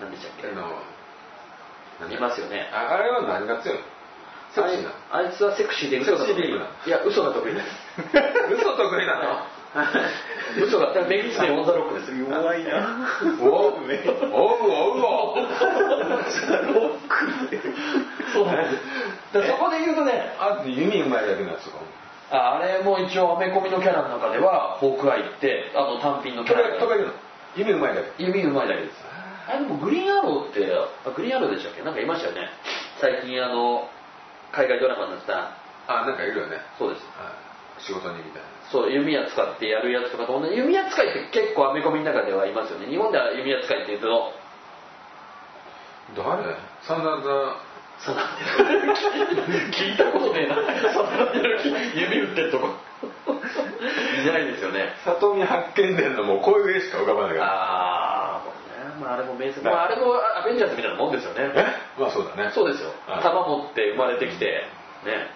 [0.01, 0.83] 何でしたっけゃんあの
[2.01, 3.85] 何いますよねああれは何が強いの
[4.55, 7.67] セクシーなあいつはセクシーで嘘が得意セクシービームいや嘘が得意です
[8.53, 9.47] 嘘得意なの
[10.57, 12.15] 嘘がメギツネオンザロックです。
[12.17, 13.09] 弱いな。
[13.41, 13.81] おおうおう。
[13.81, 15.47] おう
[18.33, 18.83] そうなんです
[19.33, 21.87] だそこで言うとねあと弓うまいだけのやつとかも
[22.31, 26.63] ああれも一応アメコミのキャラの中ではホークアイってあの単品のキャラ。
[27.57, 28.25] 弓うまいだけ。
[28.25, 28.95] 弓うまいだけです。
[29.49, 30.65] あでもグリーンアローって
[31.05, 31.83] あグリーンアローでしたっけ？
[31.83, 32.49] なんかいましたよね。
[33.01, 33.89] 最近あの
[34.53, 35.53] 海外ドラマになってた。
[35.89, 36.57] あなんかいるよね。
[36.79, 37.05] そうです。
[37.19, 37.37] は
[37.81, 37.83] い。
[37.83, 40.57] 仕事にみたいなそう弓矢使ってやるやつとかと同じ。
[40.57, 42.87] 弓矢使いって結構アメコミの中ではいますよね。
[42.87, 44.33] 日本では弓矢使いって言うと
[46.17, 46.57] 誰？
[46.83, 47.61] サンダーザ
[48.01, 48.45] そうなんで
[49.77, 50.57] す聞いたことねえな。
[50.93, 51.31] そんな
[51.95, 54.95] 指打ってるとこいないですよね。
[55.05, 57.47] 里見八犬伝のもうこういう絵しか浮かばないから。
[57.47, 58.51] ああ、ね、
[59.01, 61.53] まああれも名作、まあ、あれもアベンジャーズみたいなもんですよね。
[61.55, 62.01] え？
[62.01, 62.51] まあそうだね。
[62.55, 62.91] そうですよ。
[63.07, 63.23] はい。
[63.23, 64.67] 弾持って生まれてきて。
[65.05, 65.31] ね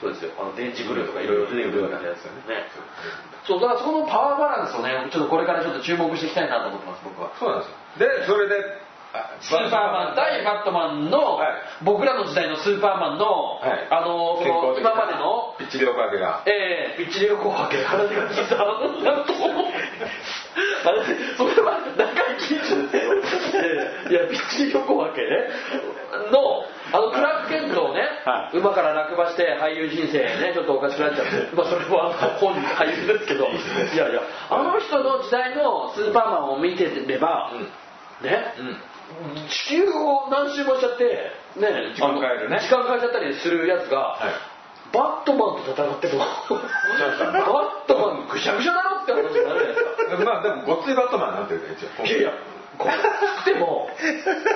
[0.00, 0.32] そうですよ。
[0.40, 2.64] あの電池ブルーとかいろいろ出てくるようなやつね。
[3.44, 7.32] そうだからそこのパワーバランスをねちょっとこれからちょっと注目していきたいなと思ってます僕は。
[7.38, 7.70] そうなんです
[8.00, 8.08] よ。
[8.08, 8.56] でそれで
[9.12, 11.84] あスーパーマン対バットマンの、はい。
[11.84, 13.88] 僕らの時代のスーパーマンの、はい。
[13.90, 14.40] あの
[14.78, 16.44] 今までのピッチリオカーケが。
[16.46, 18.40] ええピッチリ横分け体が刻
[19.00, 19.34] んだと
[21.36, 22.70] それは中井貴一
[24.10, 25.48] いやピッチリ横分けね
[26.30, 28.58] のあのクラーク・ケントをね、はい。
[28.58, 37.52] 馬から落馬して俳優人生ねちょっとおかしくなっちゃって、まあ、それは本人俳優ですけどいやいやあの人の時代のスーパーマンを見てれば、
[38.22, 39.48] ね、うん。
[39.48, 42.60] 地球を何周もしちゃって、ね、時間変えるね。
[42.60, 44.50] 時間変えちゃったりするやつが、はい。
[44.92, 50.24] バットマンと戦ってもバットマンぐしゃぐしゃだろって話になるじゃないですか。
[50.24, 52.06] まあでもごっついバットマンになってるね一応。
[52.06, 52.36] いやいやこ
[53.44, 53.88] でも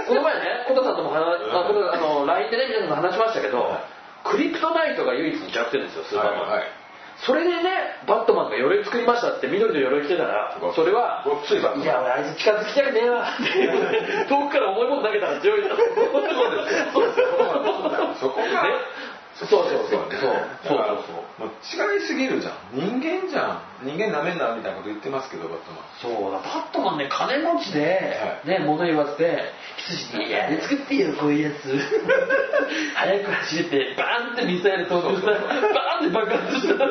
[0.08, 1.20] この前ねコタさんとも話
[1.52, 3.94] あこれあの LINE でね皆さんと話しましたけど、はい
[4.24, 6.84] クリプトナイトが唯一の弱点ですよスーパーマン、はいはい
[7.22, 13.22] それでねバットマンが鎧作りましたって緑の鎧着てたらごそれはいや俺あいつ近づきたくねえわ。
[13.22, 15.76] っ て遠くから重いもの投げたら強いな。
[15.76, 16.86] そうですよ。
[16.92, 17.26] そうですよ。
[18.20, 18.74] そこがね
[19.35, 20.09] そうそうそうそう。
[20.11, 20.39] ねそう。
[20.62, 21.51] そう
[21.95, 22.55] 違いすぎるじゃん。
[22.72, 23.82] 人間じゃん。
[23.82, 25.85] 人間なめんなみたいなこと言ってますけどバットマン。
[26.01, 26.32] そう。
[26.32, 28.14] だバットマンね金持ちで、
[28.45, 29.43] ね物言わせて
[29.76, 30.30] 羊に「い。
[30.30, 31.66] やで作ってよこういうやつ」
[32.95, 36.85] 早く走れてバーンってミサイル投入したらバーンって爆発したね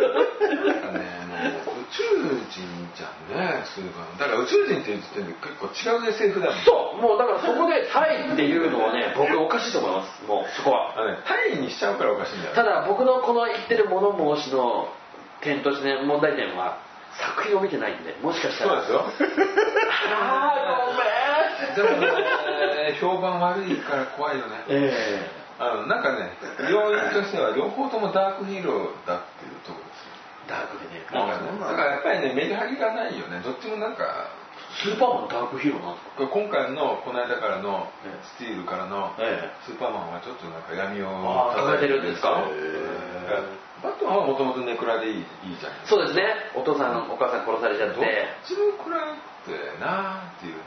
[0.83, 6.55] あの宇宙人じゃんねスーパーマンだから宇宙人って言ってんで結構違う SF だもん。
[6.65, 11.05] そうもうだからそこでタイっていうのはね 僕おかしいと思いますもうそこは。
[11.05, 12.55] ねタイにしちゃうからおかしいんだよ。
[12.55, 14.89] ただ僕のこの言ってる物申しの
[15.41, 16.77] 点としてね問題点は
[17.13, 18.71] 作品を見てないんでもしかしたら。
[18.71, 19.05] そうですよ。
[20.11, 21.99] ああごめん。
[21.99, 24.63] でもね評判悪いから怖いよね。
[24.67, 25.43] え。
[25.59, 26.31] あのなんかね
[26.69, 29.52] 要因としては両方ともダークヒーローだっていう
[30.47, 31.05] ダークでね。
[31.11, 33.41] なんかねだからやっぱりねメリハリがないよね。
[33.43, 34.29] どっちもなんか
[34.83, 38.19] スーパーマンダークヒーローなんですか今回のこの間からのええ。
[38.37, 42.43] スティールからのえスーパーマンはちょっとなんか闇を抱えてるんですか？
[42.47, 46.23] へえバットマンはもともとネクラでいいいいじゃんそうですね。
[46.55, 47.95] お父さんお母さん殺されちゃって。
[47.95, 48.05] どっ
[48.47, 48.95] ちも暗
[49.43, 50.59] くてなーっていう。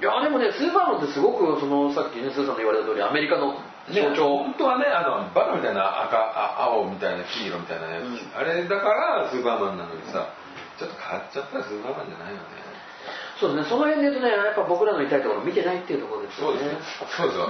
[0.00, 3.52] いやでもねスーパーマンってすごくそのさっきねスーさんの言われた通りアメリカの
[3.92, 8.18] 象徴、本当はねあのバカみたいな赤あ青みたいな黄色みたいなやつ、うん。
[8.34, 10.32] あれだからスーパーマンなのにさ
[10.78, 12.42] ちょっと変わっちゃったらスーパーマンじゃないよね。
[13.40, 13.70] そうですね。
[13.70, 16.78] その辺で言うとねやっぱ僕らの言いところ見てないっていうところですよね。
[17.16, 17.48] そうですよ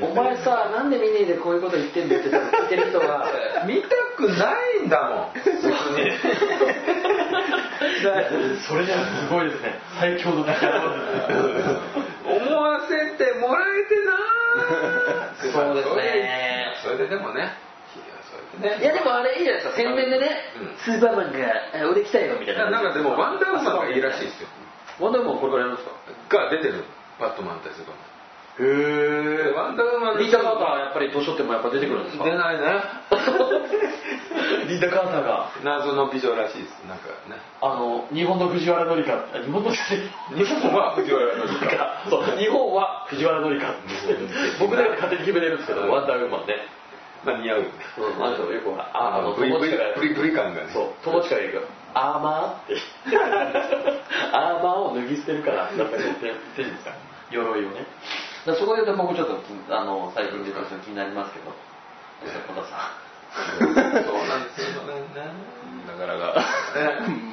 [0.00, 3.26] お前さなんで見ねえでこういうこと言ってんだよって多分聞いてる人は
[3.66, 5.32] 見たくないんだもん。
[5.34, 5.62] 別に。
[8.66, 9.78] それじゃすごいですね。
[10.00, 10.72] 最強の仲間
[12.24, 15.52] 思わせてもらえてなー。
[15.52, 16.74] そうですね。
[16.82, 17.42] それででもね。
[17.42, 17.50] いや
[18.24, 19.76] それでねいやでもあれいいじゃないですか。
[19.82, 20.30] 宣伝でね、
[20.60, 20.76] うん。
[20.78, 21.38] スーパーマンが
[21.86, 22.70] あ俺来たよみたいな。
[22.70, 24.48] なんかでもワンダーウーマンがいいらしいですよ。
[25.00, 25.88] ワンダーマンこれからやるんです
[26.28, 26.38] か？
[26.38, 26.84] が出てる。
[27.20, 28.03] バットマン対スーパーマン
[28.60, 32.24] へワンダーウーマンリーダー・カーターやっぱり年取ってもやっぱ出てくるんですか？
[32.24, 32.66] 出ないね。
[34.68, 35.50] リーダー・カーターが。
[35.64, 37.36] 謎の美女らしいですなんかね。
[37.60, 39.24] あの日本の藤原紀香。
[39.44, 39.78] 日本の日
[40.62, 42.04] 本は藤原紀香。
[42.10, 43.74] そう日本は藤原紀香。
[44.60, 46.66] 僕だけ勝手に決めれるんですけどワンダーウーマンね
[47.24, 47.58] まあ似合う。
[47.58, 50.68] うんあのよくああのブリブリブリブリ感がね。
[50.72, 51.62] そう友達から言うよ
[51.94, 52.76] アーマーって。
[54.32, 56.92] アーマーを脱ぎ捨てるからやっぱり言って言ってるんですか
[57.30, 57.86] 鎧をね
[58.46, 59.40] だそこで言うと僕ちょっと
[59.70, 61.50] あの最近で言うと気になりますけど
[62.48, 62.92] 小田さ
[63.58, 65.02] そうなんですよね。
[65.90, 66.38] なかなか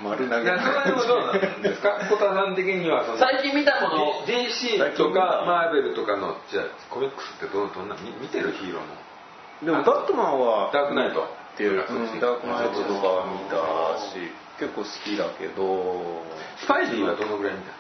[0.04, 0.44] 丸投げ。
[0.44, 2.00] いやそれはでもどうなんですか？
[2.10, 5.44] 小田さん的にはそのん最近見たもの DC とか。
[5.46, 11.22] マーベルとかのじゃあコミックスってどうどんな見見てるヒーローのでもバットマンはダークナイト。
[11.22, 16.24] っていう、うん、ダークナイトとか見たし結構好きだけど。
[16.58, 17.72] スパイディはどのぐらい見た？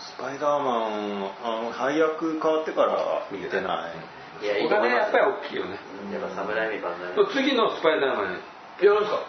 [0.00, 4.44] スパイダーマンあの配役変わってから見てない。
[4.44, 5.76] いやいいここがねやっぱりり大きいよね。
[6.12, 7.14] やっぱ侍味版だね。
[7.32, 8.40] 次のスパイダーマン。
[8.80, 9.20] やるんですか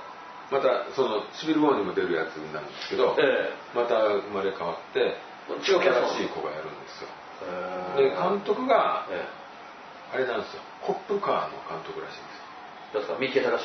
[0.51, 4.99] またそのシビル・ウォーにも出るやつになるんですけど、えまた生まれ変わって
[5.67, 7.09] 違う新しい子がやるんですよ。
[7.99, 9.27] えで監督がえ
[10.13, 10.61] あれなんですよ。
[10.81, 12.99] ホップカーの監督らしいんですよ。
[12.99, 13.19] どうですか？
[13.19, 13.63] 三池隆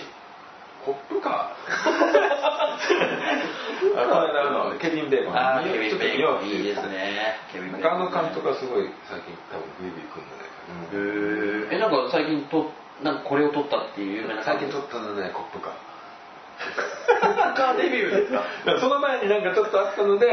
[0.86, 1.50] ホップカー
[3.98, 6.46] あこの間のケビン・ベーコンああケビン・ベーコン。
[6.46, 7.40] いいですね。
[7.52, 12.70] ケビン・ベーコンあの監督はすごい最近多分グイグイ来るんじゃないかな、へえなんか最近と
[13.02, 15.74] なんかこれを撮ったっていう有名な最近撮ったのねコップカー
[17.54, 18.44] カーデビューですか
[18.78, 20.26] その前になんかちょっとあったので、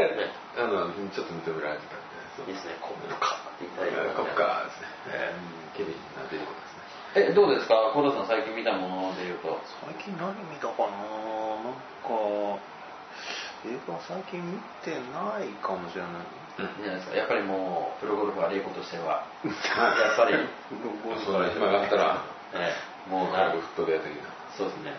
[0.56, 1.96] あのちょっと認められてた
[2.46, 2.76] みたいですいいですね。
[2.80, 6.63] コップカーって言ったらいいコップカーですね、えー、ケビン・ナデリコですね
[7.14, 7.92] えどうですか？
[7.94, 9.60] 小田さん最近見たものでいうと。
[9.86, 10.98] 最近何見たかな？
[11.62, 12.58] なんか
[13.64, 16.26] 映画最近見てないかもしれない。
[16.58, 17.16] いいじゃないですか？
[17.16, 19.26] やっぱりもうプロゴルファー玲子としては。
[19.46, 20.34] やっぱり、
[21.24, 22.74] そうだ暇があったらえ
[23.06, 24.94] えもうな早くフットでやってきたそうですね。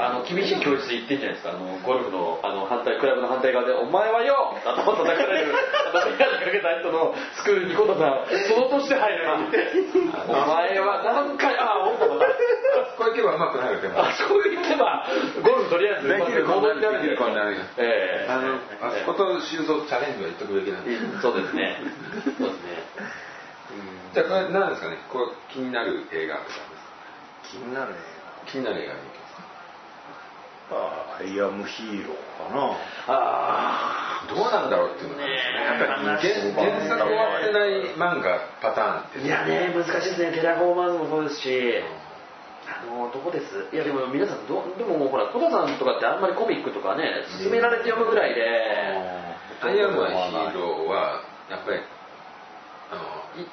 [0.00, 1.50] あの厳しい教室行ってんじゃないですか。
[1.50, 5.52] あのゴルフのあの反対クラブの反対側で「お前はよ!」頭叩かれる。
[5.92, 9.58] 頭にかけた人のスクールに小田さんその年で入るよって。
[10.28, 12.26] お前は何回ああ折ったまた
[12.96, 15.04] これ行けばうまくなるけどあそこ行けば
[15.42, 18.30] ゴルフとりあえずできる子になるできる子になるええ。
[18.30, 21.20] あのあそこと修造チャレンジは言っとくべきなんです。
[21.20, 21.76] そうですね。
[22.38, 22.84] そうですね。
[24.14, 24.96] じゃあこれ何ですかね？
[25.12, 26.64] こう気になる映画とかですか？
[27.50, 27.94] 気になる映
[28.50, 29.42] 気になる映画に行きますか？
[30.70, 32.76] 画あアイアムヒーローかな。
[33.08, 35.34] あどうなんだろうっていうのがね。
[35.34, 36.18] やっぱり原
[36.54, 40.32] 原作終わってない漫画パターンってあいやね難しいですね。
[40.32, 41.82] テラフォーマーズもそうですし。
[42.70, 43.74] あのどこです？
[43.74, 48.46] いやでも皆さんどでももうほら小田さんとかってあんまりコミックとかね勧められて読むぐらいで、
[49.60, 51.20] アイアムアヒーローは
[51.50, 51.80] やっぱり
[52.92, 53.46] あのい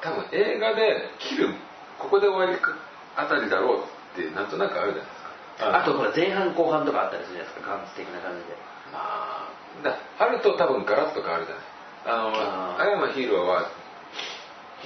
[0.00, 1.54] 多分映画で切る
[1.98, 2.72] ここで終わりか
[3.16, 3.84] あたりだろう
[4.18, 5.78] ってなんとなくあるじゃないですか。
[5.78, 7.70] あとほら前半後半とかあったりするじゃないですか。
[7.70, 8.58] ガンツ的な感じで。
[8.90, 11.64] まあだあると多分ガラッと変わるじゃない。
[12.06, 12.82] あのあー。
[12.82, 13.70] アイアムはヒーローは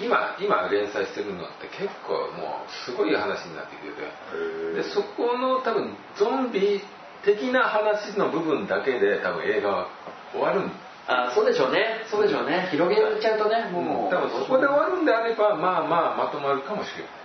[0.01, 4.83] 今今連載してるのって結構もうすごい話になってきてて。
[4.83, 6.80] でそこの多分ゾンビ
[7.24, 9.89] 的な話の部分だけで多分映画は
[10.33, 10.72] 終わるん。
[11.07, 12.07] あそうでしょうね。
[12.11, 12.68] そうでしょうね。
[12.70, 17.22] 広げちゃうとねもう、多分そこで終わるんであればまあまあまとまるかもしれない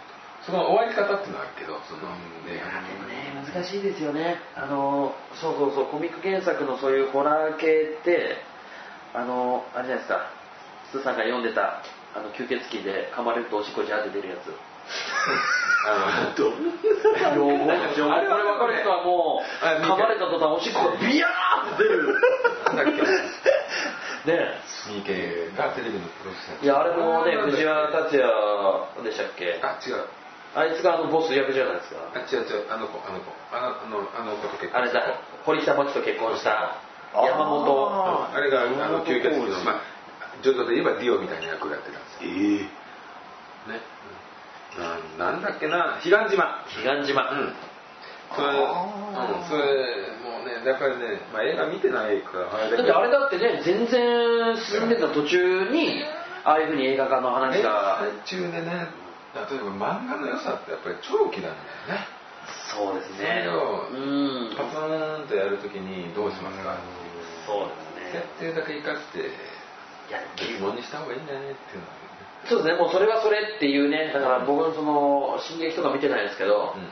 [0.48, 2.08] その終わり方っていうのはあるけどその
[2.48, 4.40] 映画あでもね難しいですよね。
[4.56, 8.38] あのそうそうそうコミック原作のそういうホラー系って
[9.14, 10.32] あのあれじゃないですか。
[10.92, 11.84] スーさんが読んでた
[12.16, 14.56] あの吸血鬼で噛まれるとおしっこジャーって出るやつ。
[15.86, 16.54] あどう？
[17.36, 22.08] 両方でしょあれはこれ分かる人はもうあ噛まれた途端おしっこがビヤーって出る。
[22.08, 22.14] の
[22.72, 23.04] なんだっけ。
[24.32, 24.62] ね。
[24.88, 29.60] 三池がテレビのプロデューサーいやあれもね藤原達竜也でしたっけ。
[29.62, 30.06] あ違う
[30.56, 32.12] あいつがあのボス役じゃないですか。
[32.14, 33.32] あ違う違うあの子あの子。
[33.52, 36.82] あのあのあの子と結婚あれだ堀北真希と結婚した
[37.14, 37.66] 山本。
[37.92, 39.82] ああれがあの吸血鬼のまあ
[40.42, 42.32] ジョジョで言えばディオみたいな役をやってたんですよ。
[42.32, 43.82] ええね、
[44.78, 46.00] うん、なんなんだっけな。
[46.04, 46.64] 彼岸島。
[46.84, 47.54] 彼岸島、うん。
[48.36, 49.42] それ、あー。
[49.42, 49.64] うん、それ
[50.24, 56.04] もうねやっぱりね、まあ、映画見てないからあれだってあれだってね全然進んでた途中に
[56.44, 58.00] ああいうふうに映画化の話が。
[58.26, 62.08] 最中でね例えば漫画の良さってやっぱり長期なんだよね。
[62.72, 64.56] そうですそれをうん。
[64.56, 66.78] パツーンとやるときにどうしますか？
[67.46, 67.76] そうで
[68.12, 68.24] すね。
[68.40, 69.28] 設定だけ生かして
[70.76, 70.84] に。
[70.84, 71.32] した方がいいんね？
[71.32, 71.94] っていうのは
[72.48, 72.80] そうですね。
[72.80, 76.88] もうそれはそれっていうねだから僕のその進撃とか見てないですけど、ね、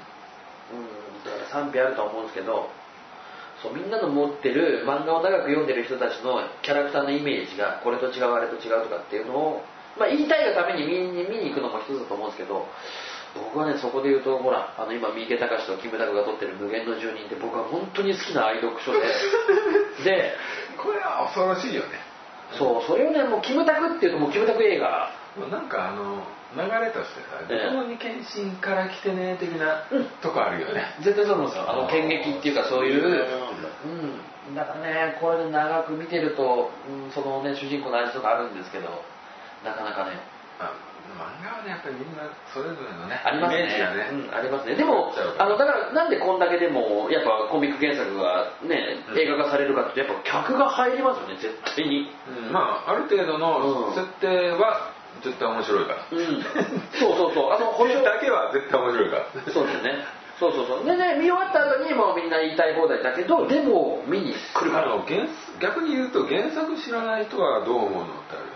[0.75, 2.67] うん、だから賛否あるとは思うんですけど
[3.63, 9.63] そうみんなの持ってる漫画を長く読んでる人たちのキャラクターのイメージがこれと違うあれと違うとかっていうのを、
[9.97, 12.67] まあ、言いたいがために見に見に行くのも一つだと思うんですけど
[13.35, 18.99] 僕はねそこで言うとほらあの今三池隆とキムタクが撮ってる「無限の住人」って僕は本当に好きな愛読書で
[20.03, 20.35] で
[20.77, 21.99] うん、これは恐ろしいよね。
[22.57, 25.11] そうそれをねもうキムタクっていうともうキムタク映画。
[25.51, 26.23] なんかあの
[26.55, 27.73] 流れとしてさ「ええ。
[27.73, 29.83] どこに献身から来てね」的な
[30.21, 34.21] とこあるよね、絶対そうなんですよあの剣劇っていうかそういううん。
[34.47, 34.55] うん。
[34.55, 39.03] だからねこれで長く見てると、うん、そのね主人公の味とかあるんですけど
[39.65, 40.21] なかなかね。
[40.59, 40.71] あ
[41.15, 43.65] 漫画はねやっぱりみんなそれぞれのねありますね。
[43.65, 44.75] ね、うん、ありますね。
[44.75, 49.19] でもあのだからなんでこんだけでもやっぱコミック原作がねうん。
[49.19, 52.11] 映画化されるかってやっぱ客が入りますよね絶対に。
[52.45, 52.51] うん。
[52.51, 53.39] まあある程度うん。
[53.41, 54.91] の設定は
[55.23, 56.43] 絶対面白いから、うん。
[56.99, 57.53] そうそうそう。
[57.53, 59.25] あの これだけは絶対面白いから。
[59.53, 60.03] そうですね。
[60.39, 60.85] そうそうそう。
[60.85, 64.71] でね見終わった後にもうみんな言いたい放題だけどでも見に来る。
[64.71, 65.23] からあの原
[65.61, 68.03] 逆に言うと原作知らない人はどう思うの？
[68.03, 68.54] ってある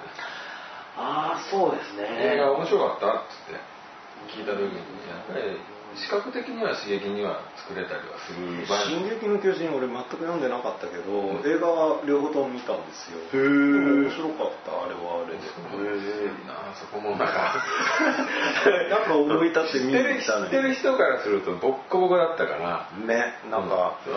[1.00, 2.36] ああそうですね。
[2.36, 3.56] 映画面白かったっつって
[4.36, 4.76] 聞いた時に
[5.08, 5.56] やっぱり
[5.96, 11.42] 視覚的には刺激には作れたりはする場合進撃の巨人俺全く読んでなかったけど、ん。
[11.42, 13.18] 映画は両方とも見たんですよ。
[13.34, 14.06] へー。
[14.06, 15.42] 面白かったあれはあれで。
[15.42, 17.58] いいなあそこもなんか。
[18.92, 22.90] なんか思い立って見に行ったの知ってる人からするとボッコボコだったから。
[22.94, 24.14] ねなんか、そう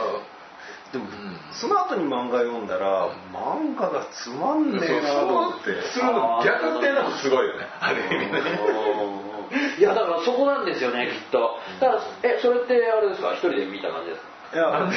[0.92, 1.10] でも、うん。
[1.52, 5.82] その後に漫画読んだら漫画がつまんねえなと思って。
[5.82, 7.66] するの逆転のもすごいよね。
[7.80, 8.42] ある意味ね。
[9.78, 11.58] いやだからそこなんですよねきっと。
[11.80, 13.32] だからえそれってあれですか？
[13.34, 14.31] 一人で見た感じですか？
[14.52, 14.96] いやなんで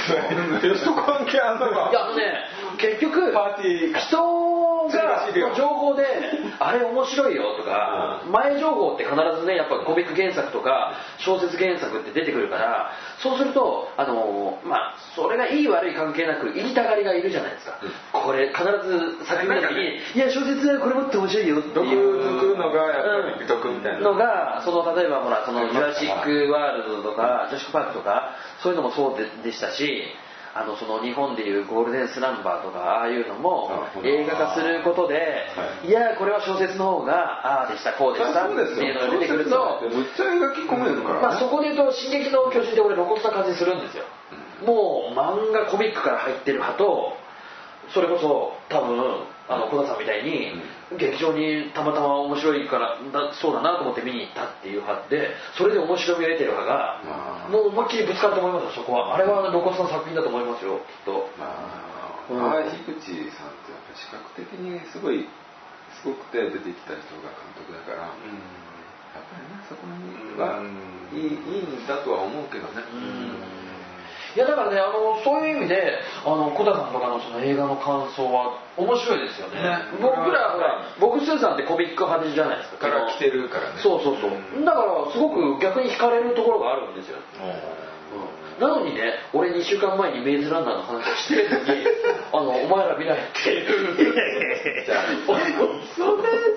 [0.76, 2.24] 人関係あんのかいやあのね
[2.78, 4.18] 結局パーティー人
[4.90, 6.06] がの情報で
[6.60, 12.92] あれ面白いよとか前情報って必ずねやっぱコミック原作とか小説原作って出てくるから
[13.22, 17.80] そうするとあのまあそれがいい悪い関係なく言いたがりがいるじゃないですか、
[18.12, 30.04] これ必ず作品の時に、いや小説これもって面白いよっていうのがやっぱりみたいな、のがその例えばほらそのジュラシック・ワールドとかジョシック・パークとかそういうのもそうででしたし
[30.56, 35.46] あのその日本でいうゴールデンスランバーとかああいうのもあ映画化することで
[35.84, 35.92] い。
[35.92, 37.14] やこれは小説の方が
[37.46, 41.22] ああでしたこうでしたっていうのが出てくるとむっちゃ描き込めるから、ね。
[41.22, 44.06] まあ、そこで言うと「進撃の巨人」で俺露骨な感じするんですよ。
[44.66, 47.18] もう漫画コミックから入ってる派と
[47.96, 49.00] それこそ多分
[49.48, 50.52] あの小田さんみたいに
[51.00, 59.16] 劇場にたまたま面白いからだそうだなと思って見に行ったっていう派でそれで面白みを得てる派がもう思いっきりぶつかると思いますよそこは。
[59.16, 61.32] あれは露骨な作品だと思いますよきっと。
[61.40, 61.48] ま
[62.28, 62.42] うん。
[62.42, 63.00] あ、口
[63.32, 65.24] さんってやっぱり視覚的にすごい
[66.04, 71.16] すごくて出てきた人が監督だから、やっぱりねそこにはうん。
[71.16, 72.84] いいいいんだとは思うけどね、
[74.36, 79.64] いやだからねあのそういう意味であの小田さんとかのその映画の感想は面白いですよね。
[79.64, 79.80] ね。
[80.04, 82.92] 僕らほら僕スーさんってコミック派じゃないですか。
[82.92, 83.80] から来てるからね。
[83.80, 84.66] そうそうそう。
[84.66, 87.18] だからすごく逆に惹かれるところがあるんですよ、
[88.60, 91.88] なのにね俺2週間前にメイズランナーの話をしてるのに
[92.32, 94.86] あのお前ら見ないっていう。
[94.86, 95.48] じゃあそうで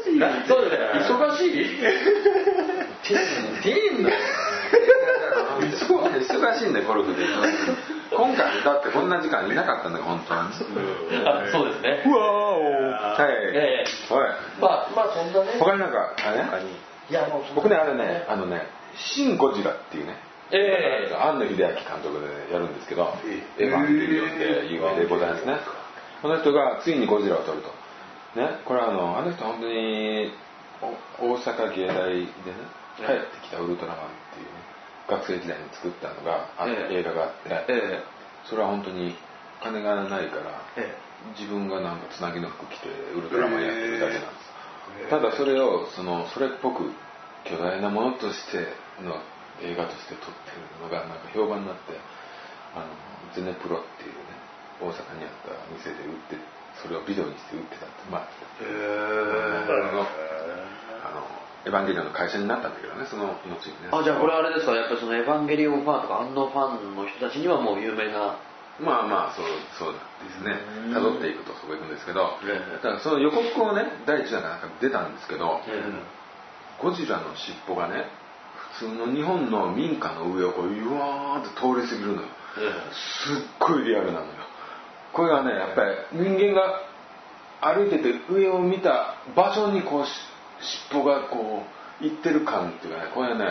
[0.02, 0.26] すね。
[1.06, 1.78] 忙しい。
[3.06, 4.04] ティーン。
[4.04, 4.10] テ
[5.58, 7.24] 忙しいんだよゴルフで
[8.10, 10.52] 今回だってこんな時間いなかったんだよ本当はあ
[11.52, 12.02] そうですね。
[12.06, 14.30] うわーはい、ええはい。
[14.60, 15.58] まあまあそんなね。
[15.58, 16.42] 他になんかあれ？
[16.44, 16.70] 他に。
[17.10, 20.16] いやもう僕ねあれねあのね「シン・ゴジラ」っていうね
[20.50, 21.14] ええ。
[21.14, 23.14] 庵野秀明監督でやるんですけど
[23.58, 25.56] 「えエヴァンゲリオン」で有名でございますね。
[26.22, 28.40] この人がついにゴジラを撮ると。
[28.40, 30.32] ねこれはあのあの人本当に
[31.20, 32.28] お大阪芸大でね
[32.98, 34.06] 帰ってきたウルトラマン
[35.08, 36.88] 学生時代に作ったのがあ、え。
[36.92, 38.02] え映画があって、え
[38.44, 39.16] それは本当に
[39.62, 41.08] 金がないからええ。
[41.36, 44.28] 自分がなんかつなぎの服着てウルトラマンやってるだけなんで
[45.02, 46.92] す、ただそれをそのそれっぽく
[47.44, 48.70] 巨大なものとして
[49.02, 49.18] の
[49.62, 51.98] 映画として撮ってるのがなんか評判になって
[52.74, 52.86] あの
[53.34, 54.38] ゼネプロっていうね
[54.78, 56.38] 大阪にあった店で売って
[56.78, 58.28] それをビデオにして売ってたってまあ
[58.62, 58.64] え。
[58.64, 58.70] へ
[59.66, 60.06] あの
[61.68, 63.92] エヴァンゲリオンの会社になったんだけどねその後にね。
[63.92, 64.72] あじゃあこれあれですか？
[64.72, 68.40] やっぱりそのエヴァンゲリオンファンとか安納ファンの人たちにはもう有名な。
[68.80, 69.46] まあまあそう
[69.76, 69.98] そうで
[70.32, 70.54] すね。
[70.86, 70.96] うん。
[70.96, 72.80] 辿っていくとそこ行くんですけどええ。
[72.80, 75.82] だからその予告をね第一話かなんか出たんですけどえ
[76.80, 78.06] ゴジラの尻尾がね
[78.78, 82.28] 普通の日本の民家の上をこううわーって通り過ぎるのよ。
[82.56, 82.72] え。
[82.94, 84.32] すっごいリアルなのよ。
[85.12, 86.86] これがねやっぱり人間が
[87.60, 90.10] 歩いてて上を見た場所にこうし
[90.90, 91.62] 尻尾がこ
[92.00, 93.44] う行ってる感っていうかねこれね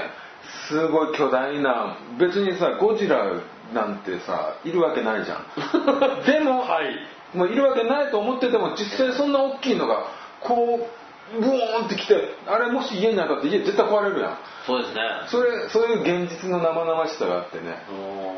[0.70, 3.26] すごい巨大な別にさゴジラ
[3.74, 5.46] なんてさいるわけないじゃん。
[6.26, 6.96] でも、はい。
[7.34, 10.08] もういるわけないと思ってても実際そんな大きいのが
[10.40, 14.38] こうブーンってきてあれもし家に当たって家絶対壊れるやん。
[14.66, 15.02] そうですね。
[15.28, 17.84] それそういう現実の生々しさがあってね。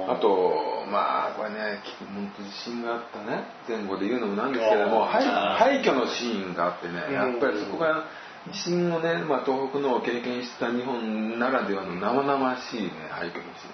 [0.09, 3.43] あとまあこれね本当地震があったね。
[3.67, 8.05] 前後で言うのもなんですけれども廃墟のシーンがあってねやっぱりそこが
[8.51, 13.73] 地震をね、まあ、東北のを経験した日本ならではの生々しいね廃墟のシーン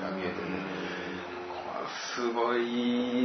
[0.00, 0.89] とかが見えてね。
[2.14, 2.62] すごい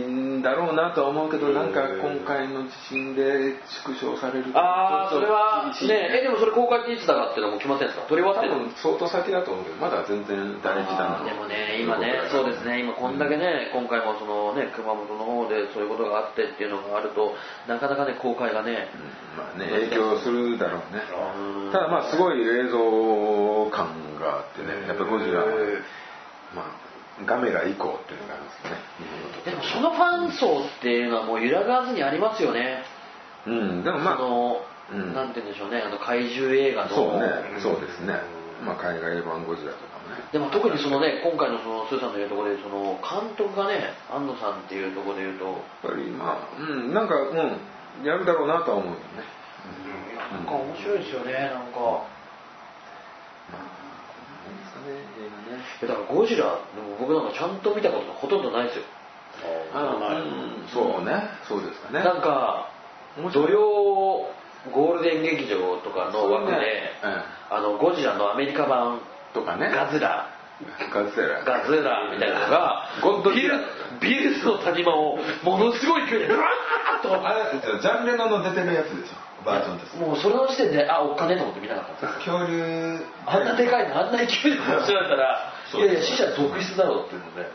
[0.05, 5.89] んだろうなとは思うけどなんか今回の地震で縮小されるとああそれはちょっと厳しい。
[5.89, 8.09] ねえでもそれ公開っていつだかっていうのも決まってるんですか？
[8.09, 17.34] 撮り終わってる相当先だと思うけどまだ全然大事だなでもね今ねそうですね今こんだけね今回もそのね熊本の方でそういうことがあってっていうのがあると
[17.68, 21.01] なかなかね公開がねうんまあね影響するだろうね。
[21.66, 21.72] うん。
[21.72, 25.45] ただまあすごい映像感があってねやっぱりゴジラは
[26.53, 26.84] まあ
[27.24, 28.78] ガメラ以降っていうのがあるんですよね。
[29.45, 32.84] でもそのファン層っていうのはもう揺らがわずにありますよね。
[33.47, 34.57] うんでもまあその、
[34.91, 35.13] うん。
[35.13, 35.80] なんて言うんでしょうね。
[35.80, 36.95] あの怪獣映画の。
[36.95, 37.30] そうね。
[37.61, 38.20] そうですね。
[38.66, 40.24] まあ海外版ゴジラとかもね。
[40.34, 45.45] でも特にそのね今回のそのスーさんの言うところでその監督がね安野さんっていうところで言うと。
[45.45, 49.24] やっぱりまあうんなんかうんやるだろうなとは思うよね。
[50.36, 51.80] なんか面白いですよねなんか。
[51.80, 53.84] まあなん
[54.86, 56.59] ね映画ねいやだからゴジラ
[56.99, 58.83] 僕なんかちゃんと見たことがほとんどないですよ。
[59.73, 60.23] あう
[60.63, 60.67] ん。
[60.69, 61.29] そうね。
[61.47, 62.03] そうですかね。
[62.03, 62.71] なんか
[63.33, 64.29] 土曜
[64.71, 66.53] ゴールデン劇場とかの枠で、
[67.01, 69.01] そうねあのゴジラのアメリカ版
[69.33, 69.69] とかね。
[69.69, 70.31] ガズラ。
[70.91, 71.43] ガズラ。
[71.43, 73.59] ガズラみたいなのがゴッドビル
[73.99, 77.27] ビルスの谷間をものすごい勢いでブワーッと。
[77.27, 79.98] あれですよジャンレノの出てるやつでしょバージョンです。
[79.98, 82.38] もうそれの時点であおっかねえと思って見なかったんですよ。
[82.39, 87.41] 恐竜あんなでかいのあんな勢いで走られたらいやいや死者続出だろうっていうので。
[87.43, 87.48] ね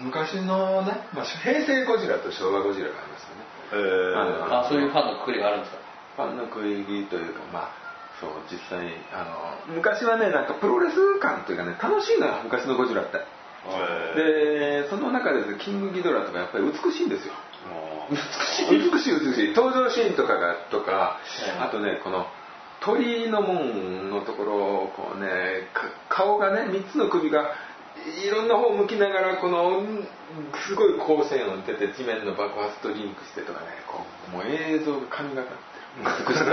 [0.00, 0.02] え。
[0.02, 3.46] 昔のね、まあ、平成ゴジラと昭和ゴジラがありますよね。
[3.72, 5.78] えああそういうファンのくくりがあるんですか？
[6.16, 7.70] ファンの食い気というかまあ
[8.20, 9.24] そう実際あ
[9.68, 13.18] の昔はねなんかプロレス感というかね楽しいのよ昔のゴジラって。
[14.14, 17.34] でその中でキングギドラとかやっぱり美しいんですよ
[18.10, 18.16] 美
[19.00, 19.54] しい美しい。
[19.54, 21.18] 登場シーンとかがとか、
[21.60, 22.26] あとねこの
[22.80, 24.54] 鳥の門のところ
[24.84, 27.54] をこうねか顔がね3つの首が
[28.24, 30.06] いろんな方を向きながらこのうん
[30.68, 35.66] すごい光線を出て地面の爆発とリンクしてとかねこうもう映像が神がかってる。
[35.96, 36.44] 美しい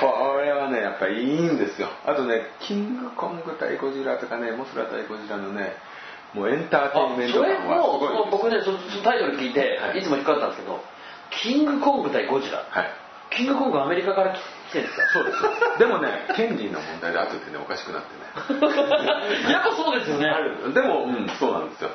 [0.00, 1.88] これはねやっぱりいいんですよ。
[2.06, 5.76] あとねキングコング対ゴジラとかねモスラ対ゴジラのね
[6.34, 8.30] もうエンターテインメント感はすごいです。
[8.30, 9.98] 僕ねそのタイトル聞いて、はい。
[9.98, 10.78] い、つも引っかかったんですけど
[11.30, 12.62] キングコング対ゴジラ。
[12.70, 12.90] はい。
[13.30, 14.38] キングコングアメリカから来
[14.72, 15.78] てるんですかそうです。
[15.78, 18.62] でもね権利の問題で後でねおかしくなってね。
[19.50, 20.30] やっぱそうですよね。
[20.74, 21.90] でも、うん、そうなんですよ。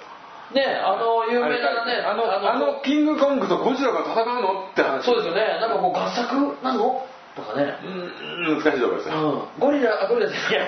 [0.54, 5.04] ねあの有名なねあの、あの、キングコングとゴジラが戦うのって話。
[5.04, 5.60] そうですよね。
[5.60, 7.06] なんかこう合作なの
[7.36, 9.44] とかねうん、難しいところですよ。
[9.56, 10.66] うん、ゴリラ、あ、ゴリラじゃないいや、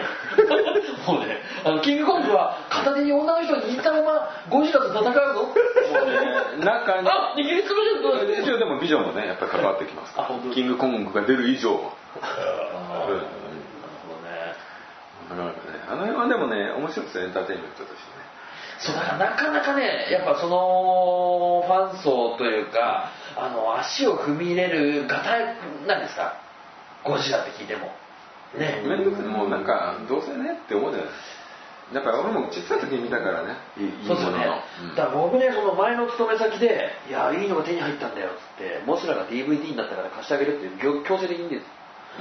[1.07, 5.43] もうね、あの、キングコングは片手に女の人を握ったままゴジラと戦うぞ。
[5.43, 6.11] もう
[6.59, 7.09] ね中に。
[7.09, 10.53] あ、握りつぶしどうです一応でもビジョンもね、やっぱり関わってきますからあ本当。
[10.53, 11.93] キングコングが出る以上。
[12.22, 13.24] あーうんなる
[14.07, 14.55] ほどね。
[15.30, 18.28] なかなかね、あの辺はでもね、面白いですよ、エンターテインメントとしてね。
[18.80, 25.30] そうだからなかなかね、やっぱそのファン層というか、あの足を踏み入れる方
[25.88, 26.38] なんですか、
[27.07, 27.91] ゴジラって聞いても。
[28.57, 28.83] ね。
[28.85, 31.47] めんどくさい、もうなんか、どうせねって思うじゃないですか。
[31.93, 33.55] やっぱり俺も小さい時に見たからね、
[34.05, 34.43] そうですよね。
[34.91, 34.95] うん。
[34.95, 41.65] だから僕ねその前の勤め先で「いやいいのが手に入ったんだよ」っつってモスラが DVD になったから貸してあげるっていう強強制的にです。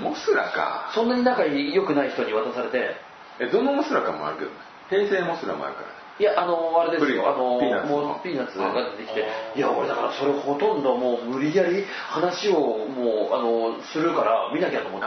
[0.00, 0.92] モスラか。
[0.94, 2.94] そんなに仲良くない人に渡されて。
[3.40, 4.56] えどのモスラかもあるけどね。
[4.88, 5.88] 平成モスラもあるから
[6.18, 7.28] いやあのあれですよ。
[7.28, 7.92] あのピーナッツ。
[7.92, 9.24] のもうピーナッツが出てきて。
[9.54, 15.06] あいや俺だからそれほとんどもう無理やり話をもうあのするから見なきゃと思って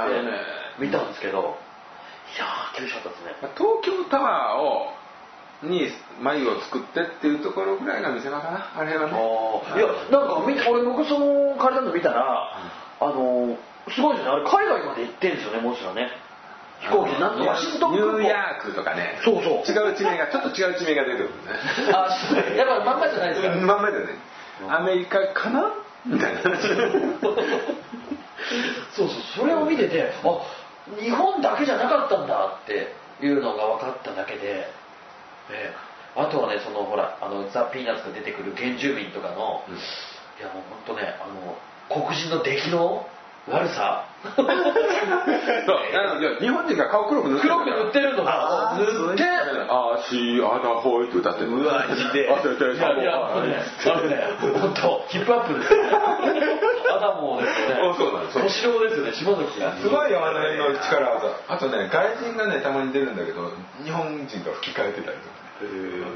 [0.77, 1.57] 見たんですけど
[2.35, 3.33] いやー厳しかったですね。
[3.57, 4.93] 東京タワーを
[5.61, 5.91] に
[6.21, 9.17] 眉を作ってっていうところぐらいが見せ場かなあれはね。
[9.75, 12.53] いやなんか見て俺僕その彼らの見たら
[13.01, 13.57] あの
[13.89, 14.31] すごいですね。
[14.31, 16.11] あれ海外まで行ってんですよねもちろんね
[16.81, 19.19] 飛行機でなんとワシントンニューヤークとかね。
[19.23, 19.63] そうそう。
[19.67, 21.33] 違う地名がちょっと違う地名が出てくるね。
[21.93, 22.09] あ
[22.55, 23.55] やっぱまんまじゃないですか。
[23.55, 24.05] まんまでね
[24.69, 25.73] アメリカかな？
[26.05, 26.41] みたいな。
[26.41, 26.61] 話
[28.95, 29.17] そうそう。
[29.35, 30.39] それを見ててあ
[30.99, 35.73] 日本だけじゃなかったんだっていうのが分かっただけで、ね、
[36.15, 39.75] あとはねそのほらあのザ・ピーナッツが出てくる原住民とかの、うん。
[39.75, 39.79] い
[40.41, 41.57] やもう本当ねあの
[41.89, 43.05] 黒人の出来の
[43.49, 44.05] 悪さ。
[44.35, 44.51] そうあ
[46.15, 47.53] のいや日本人が顔黒く塗ってる。
[47.55, 51.51] 黒く塗ってるのがあー塗ってあーしーあだほいって歌ってる。
[51.51, 54.27] うわマジであそうそういやいやあのねあのね
[54.59, 55.79] 本当ヒップアップですよ
[56.95, 57.75] アダモですよね。
[57.89, 58.39] あそうなんです。
[58.39, 59.59] 小四郎ですよね島崎。
[59.61, 61.27] がすごいよあの辺の力技。
[61.47, 63.51] あとね外人がねたまに出るんだけど
[63.83, 65.49] 日本人が吹き替えてたりとかね。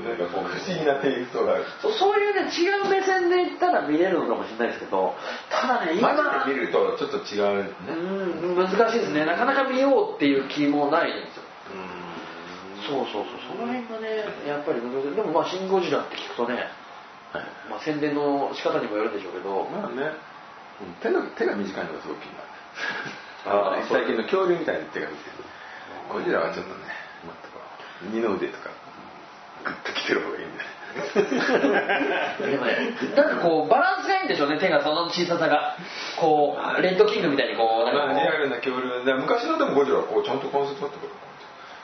[0.07, 1.65] なんかこう不思議なテイストがある。
[1.81, 5.15] そうそういうね違う目線で言ったら見れるのかもしれないですけど
[5.63, 7.69] ただね今マジで見るとちょっと違うね。
[7.87, 9.25] うん難しいですね。
[9.25, 11.43] なかなか見ようっていう気もないんですよ。
[12.83, 13.55] そうそうそう。
[13.55, 16.67] その辺がねやっぱりでもまあ「シン・ゴジラ」って聞くとね、
[17.69, 19.63] まあ、宣伝の仕方にもよるんでしょうけど。
[19.71, 20.11] まあね。
[20.81, 22.47] うん手の手が短いのがすごく気になる
[23.45, 25.17] あー 最近の恐竜みたいな手が短い
[26.11, 26.75] ゴジラはちょっとね
[28.11, 28.69] 二の腕とか
[29.63, 35.75] グッときてる方がいいんだよでもねなんかこうバランスがいいんでしょうね手がその小ささが。
[36.19, 38.13] こうレッドキングみたいにこうなんかこう。
[38.13, 41.13] まあリアルな恐竜で昔のでもゴジラはこうちゃんと関節あったから。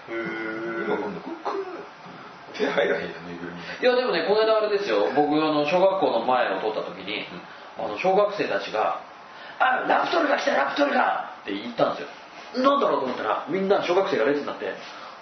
[0.10, 5.12] 今今度こう手入らへんやんぬいぐるみいやでもねこの間あれですよ。
[5.16, 7.26] 僕あの小学校の前を通った時に、
[7.78, 9.02] あの小学生たちが
[9.60, 12.64] 「あラプトルが来たラプトルが!」って言ったんですよ。
[12.64, 14.74] なんだろうと思ったらみんな小学生が列になって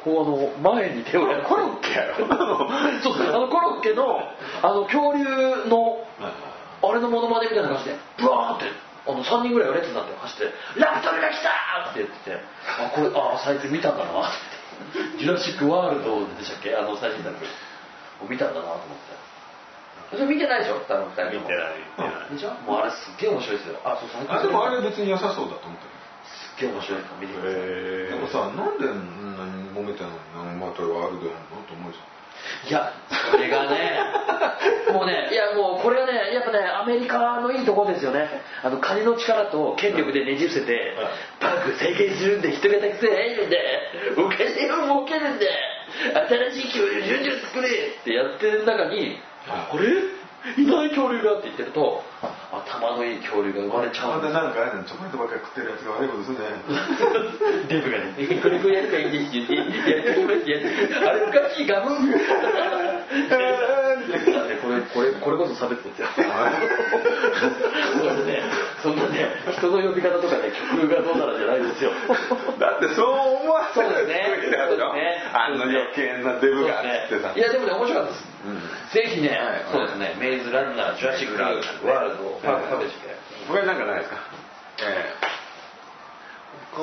[0.07, 1.91] こうあの前に手をやるコロッケ？
[1.91, 2.27] や ろ
[3.03, 3.35] そう。
[3.35, 4.21] あのコロッケの
[4.63, 5.23] あの恐竜
[5.67, 5.99] の
[6.81, 8.65] あれのモノマネみたいな感じでブワーって
[9.07, 11.49] あの3人ぐらいが列になって走って「ラプトルが来た!」
[11.91, 12.37] って言ってて
[12.79, 14.31] あこれあ最近見たんだなっ
[14.93, 16.75] てジュラシック・ワールドでしたっけ？
[16.75, 17.35] あの最新作
[18.23, 19.17] を見たんだなと思って。
[20.11, 20.79] それ見てないでしょ？
[20.87, 22.35] 多分2人見てない見てない。
[22.35, 22.51] でしょ？
[22.69, 23.79] もうあれすっげえ面白いですよ。
[23.83, 24.35] あそう最近。
[24.35, 25.96] あでもあれ別に良さそうだと思ってすっ
[26.59, 27.61] げえ面白いから見てください。
[27.61, 30.51] るでもさなんでそんなに揉めてんの？
[30.51, 31.99] にまたワールドやんのと思うじ
[32.69, 32.93] いや
[33.31, 33.99] それがね
[34.93, 38.29] もうねいやもうこれはねやっぱねアメリカのいいところですよね。
[38.63, 40.95] あの金の力と権力でねじ伏せて
[41.41, 43.57] バッグ再建するんで人がたくさん入るんで
[44.17, 45.49] お金を儲けるんで
[46.29, 50.61] 新しい恐竜順々作れってやってる中にあれ？
[50.61, 56.49] いない恐竜がって言ってると頭のいい恐竜が生まれちゃうなんかあれチョコレートばっかり食ってるやつが悪いことするね
[57.69, 59.77] デブがね、これこれやいいんですよね。
[59.77, 61.93] やってきますやってあれ昔ガム。
[63.07, 63.37] あ
[64.47, 66.07] れこれこれこれこそ差別ですよ。
[66.17, 66.21] そ
[68.01, 68.41] うですね。
[68.81, 71.91] そんなね人の呼び方とかね曲がどうならじゃないですよ。
[72.59, 73.09] だってそう
[73.43, 74.15] 思わせるそうですね
[74.97, 78.25] ねあんな余計なデブがってさいやでもね面白かったです。
[78.47, 81.55] うんぜひね、はいそうですね、メイズランナー、ジュラシックワー
[82.06, 83.15] ルド、パークでしたっ
[83.45, 84.17] けこれなんかないですか？
[84.81, 85.13] え
[86.75, 86.81] 他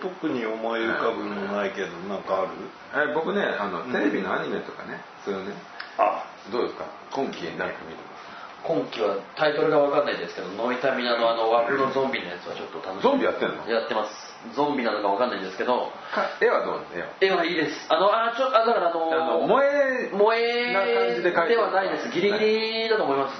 [0.00, 2.52] 特に思い浮かぶのないけどなんかある？
[2.94, 5.54] ええ僕ねあのテレビのアニメとかねそういうね。
[5.98, 6.84] あ、どうですか？
[7.12, 8.22] 今期なんか見てます？
[8.62, 13.02] 今期はタイトルがわかんないですけど、ノイタミナのあの枠のゾンビのやつはちょっと楽しみ。
[13.02, 13.66] ゾンビやってんの？
[13.68, 14.14] やってます。
[14.54, 16.82] ゾンビなのかわかんないんですけど、か絵はどう？
[16.82, 17.08] なの絵は。
[17.20, 17.74] 絵はいいです。
[17.90, 21.58] あの、あ、ちょ、あ、だからあの、あの萌え萌えな感じで描いてる。
[21.58, 22.14] ではないです。
[22.14, 23.34] ギリギリだと思います。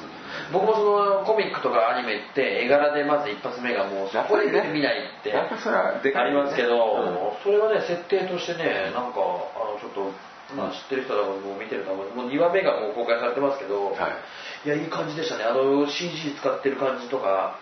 [0.52, 6.76] 僕もそのコミックとかアニメって絵柄でまず一発目がもうそこで見ないってありますけど、
[7.36, 7.42] うん。
[7.42, 10.12] それはね設定としてねなんかあのちょっと、
[10.54, 14.08] まあ、知ってる人はもう見てると思うもう2話目がもう公開されてますけど、は
[14.64, 14.68] い。
[14.68, 15.44] いやいい感じでしたね。
[15.44, 17.58] あの CG 使ってる感じとか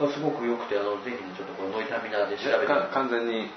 [0.00, 2.66] がすごく良くてあのぜひねちょっとこのノイタミナで調べて。
[2.66, 3.50] か完全に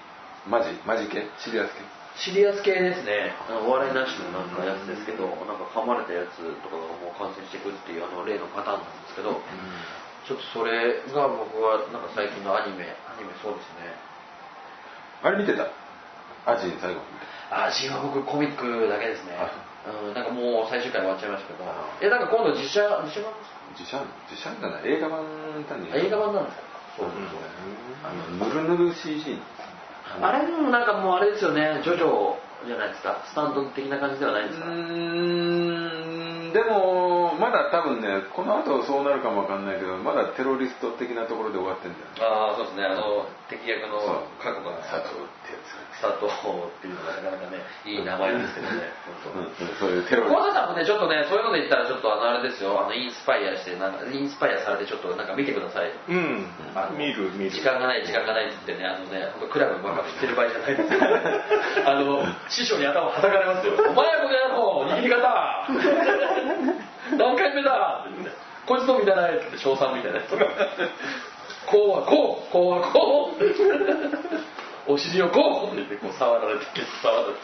[0.47, 1.27] マジマジ系？
[1.39, 1.98] シリアス系？
[2.19, 3.31] シリアス系ですね。
[3.47, 9.39] あのお笑いなしのなんかやつですけどなんか噛まれたやつとかがもう感染してくるっていうあの例のパターンなんですけど、
[10.27, 13.95] ちょっとそれが僕はなんか最近のアニメアニメそうですね。
[15.23, 15.71] あれ見てた？
[16.43, 16.99] アジン最後
[17.51, 19.39] あジンは僕コミックだけですね。
[19.39, 19.51] あ
[19.87, 21.63] うんなんかもう最終回終わっちゃいましたけど。
[21.63, 23.31] あいやなんか今度実写実写版？
[23.79, 24.03] ですか実写？
[24.27, 24.91] 実写じゃない。
[24.91, 25.23] 映画版
[25.71, 25.87] 単に。
[25.87, 26.67] あ映画版なんですか？
[26.99, 27.07] そう
[28.03, 29.39] あのぬるぬる CG
[30.21, 31.81] あれもなんかもうあれですよね。
[31.83, 32.35] ジョジョ
[32.67, 33.21] じゃないですか。
[33.25, 34.65] スタンド的な感じではないんですか？
[34.67, 42.21] うーんでもまだ多分ねこの後そうなるかもわかんないけどまだテロリスト的なところで終わってんだよね。
[42.21, 42.85] ああそうですね。
[42.85, 43.99] あの敵役の
[44.41, 45.89] 過去が佐藤ってやつ。
[45.99, 48.87] 佐藤っていうのがなかなかねいい名前ですけどね
[49.79, 55.91] そういうテロリ小田さんもね、ちょっとね、そういうので言ったら、ちょっとあの、あれですよ、あの、インスパイアして、なんか、インスパイアされて、ちょっとなんか見てください。
[55.91, 56.47] うん。
[56.75, 57.51] あの見る見る。
[57.51, 60.69] 時間がない、時間がないって言ってね、あのね、本当クラブばっか振ってる場合じゃな。
[60.69, 60.89] いです。
[61.83, 63.73] あの、師匠に頭はたかれますよ。
[63.75, 65.19] お前この野郎、握り方
[67.17, 68.05] 何回目だ?
[68.07, 68.35] って言って
[68.65, 70.29] こいつの見たないって称賛みたいなやつ。
[71.65, 74.93] こうはこう、こうはこう。
[74.93, 76.65] お尻をこうって言って、こう触られて、
[77.01, 77.39] 触られて、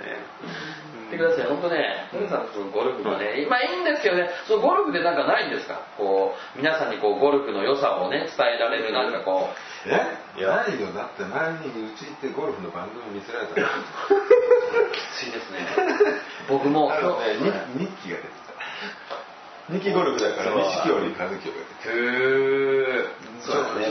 [0.00, 5.80] 言ってください、本当ね、皆さんのゴルフがね、まあいいんですけどね、そのゴルフでなんかないんですか？
[5.98, 10.38] こう、皆さんにこう、ゴルフの良さをね、伝えられる、なんかこう、え？
[10.38, 10.56] いや。
[10.56, 10.86] ないよ。
[10.94, 13.66] だって前にうち行ってゴルフの番組見せられたの
[14.94, 15.66] きついですね。
[16.48, 17.34] 僕も、あのね
[17.78, 18.28] 日日記が出て
[19.68, 19.74] た。
[19.74, 21.54] 日記ゴルフだから錦織和樹が
[21.86, 23.06] へー。
[23.40, 23.86] そうだね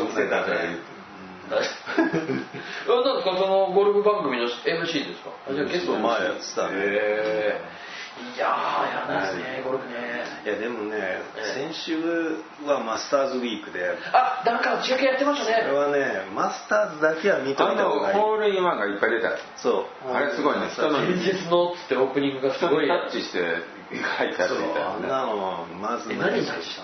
[1.50, 5.34] 女性だから言うてなんですかそのゴルフ番組の MC ですか？
[5.50, 6.76] あじゃあゲスト前やってたね。
[6.78, 7.80] へー。
[8.20, 9.96] いやーやらないですねゴルフね。
[10.44, 11.24] いやでもねえ
[11.64, 11.72] え。
[11.72, 11.96] 先週
[12.68, 13.96] はマスターズウィークで。
[14.12, 18.20] あなんか中継やってましたそれねはねマスターズだけは見といあのた方がいい。
[18.20, 19.38] ホールインワンがいっぱい出た。
[19.56, 20.12] そう。
[20.12, 20.68] あれすごいね。
[20.68, 22.88] 人の現実のっつってオープニングがすごい。
[22.90, 25.26] タッチして書いてあるそうみたいな。
[25.26, 26.84] のまず何に対したんですか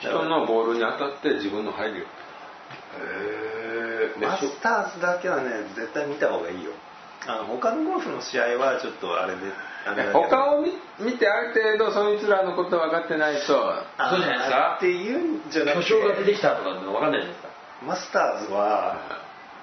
[0.00, 2.06] 人のボールに当たって自分の入るへ
[4.20, 6.72] マスターズだけはね絶対見た方がいいよ。
[7.26, 9.42] あの他のゴルフの試合はちょっとあれで
[9.86, 10.22] あれだけど。
[10.22, 13.56] 他を見見てある程度そいつらのこと分かってないと。
[13.96, 14.74] あそうじゃないですか。
[14.78, 15.88] っていうんじゃなくて。
[15.88, 17.48] 巨匠が出てきたとかっての分かんないじゃないですか。
[17.86, 18.98] マスターズは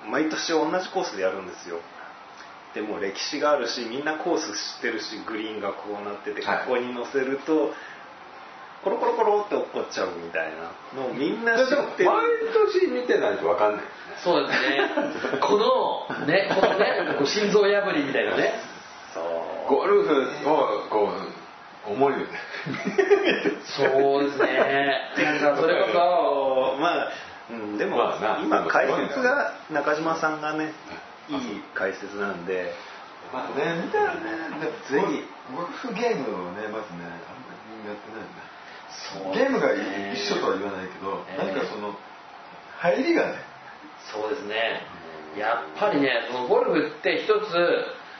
[0.09, 1.79] 毎年同じコースでやるんですよ。
[2.73, 6.67] でも歴史があるしみんなコース知ってるしグリーンがこうなっててこはい。
[6.67, 7.73] こに乗せると、
[8.83, 10.71] コロコロコロって落っこっちゃうみたいな。
[10.95, 12.09] のをみんな知ってる。
[12.09, 12.25] 毎
[12.71, 13.85] 年見てないと分かんない
[14.23, 18.53] そうですね このねこのねこう心臓破りみたいなね。
[19.13, 19.23] そう。
[19.67, 21.11] ゴルフをこ
[21.87, 22.13] う思い
[23.65, 25.01] そうですね。
[25.17, 27.11] なんかそれこそまあ、
[27.49, 30.73] うん、でも、まあな今解説が中島さんがね
[31.29, 32.73] いい解説なんで。
[33.33, 34.21] まあね見たらね
[34.89, 35.25] ぜひ。
[35.55, 37.49] ゴルフゲームをねまずねあんま
[37.83, 38.48] りやってないんだ
[39.33, 39.73] ゲームが
[40.13, 41.45] 一緒とは言わないけど、えー。
[41.45, 41.95] 何かその
[42.77, 43.37] 入りがね。
[44.11, 44.81] そうですね。
[45.37, 47.31] やっぱりねそのゴルフって一つ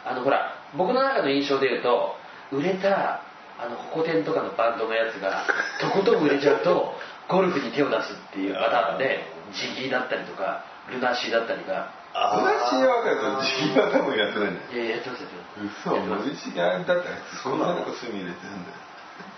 [0.06, 2.16] あのほら僕の中の印象で言うと
[2.52, 3.24] 売れた
[3.58, 5.46] あのホコ天とかのバンドのやつが
[5.82, 6.94] とことん売れちゃうと
[7.28, 11.94] ゴルフに手を出すっていうパターンでジギーだったりとかルナシーだったりが。
[12.10, 13.18] 私は分かる。
[13.18, 14.74] けど時期は多分やってないんだよ。
[14.74, 15.86] いやいややってますやってます。
[15.86, 15.96] 嘘。
[15.96, 16.26] やってます。
[16.26, 18.89] 森重あれだったらそんなとこ隅入れてるんだよ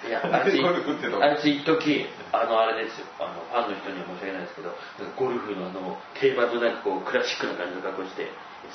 [0.08, 4.74] いや、あいつ、あいつ一時あの、あれですよ、あの、ファンの人には申し訳ないですけど、
[5.16, 8.30] ゴルフのあの、定番のなんかこう、クラシックな感じの格好して、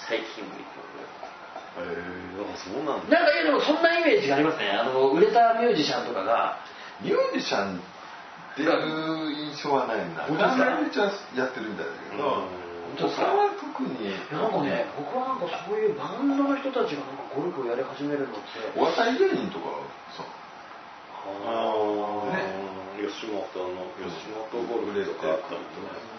[0.07, 0.63] 最近も行
[1.77, 1.99] へえ
[2.41, 4.71] あそうなんくだなんか、いやでもそんなイメージがありますね。
[4.71, 6.59] あの、売れたミュージシャンとかが、
[7.03, 7.81] ミュージシャンっ
[8.57, 8.71] ていう
[9.53, 10.81] 印象はないんだ本当ですか？
[10.81, 12.49] めちゃやってるみたいだけど本
[12.97, 13.27] 当ですか？
[13.29, 14.17] 他は特に。
[14.33, 20.06] なんかね、僕はなんかそういうバンドの人たちがなんかゴルフをやり始めるのって、お笑い芸人とかさ
[21.47, 26.17] ああ、吉本の吉本ゴルフとかあったりとか。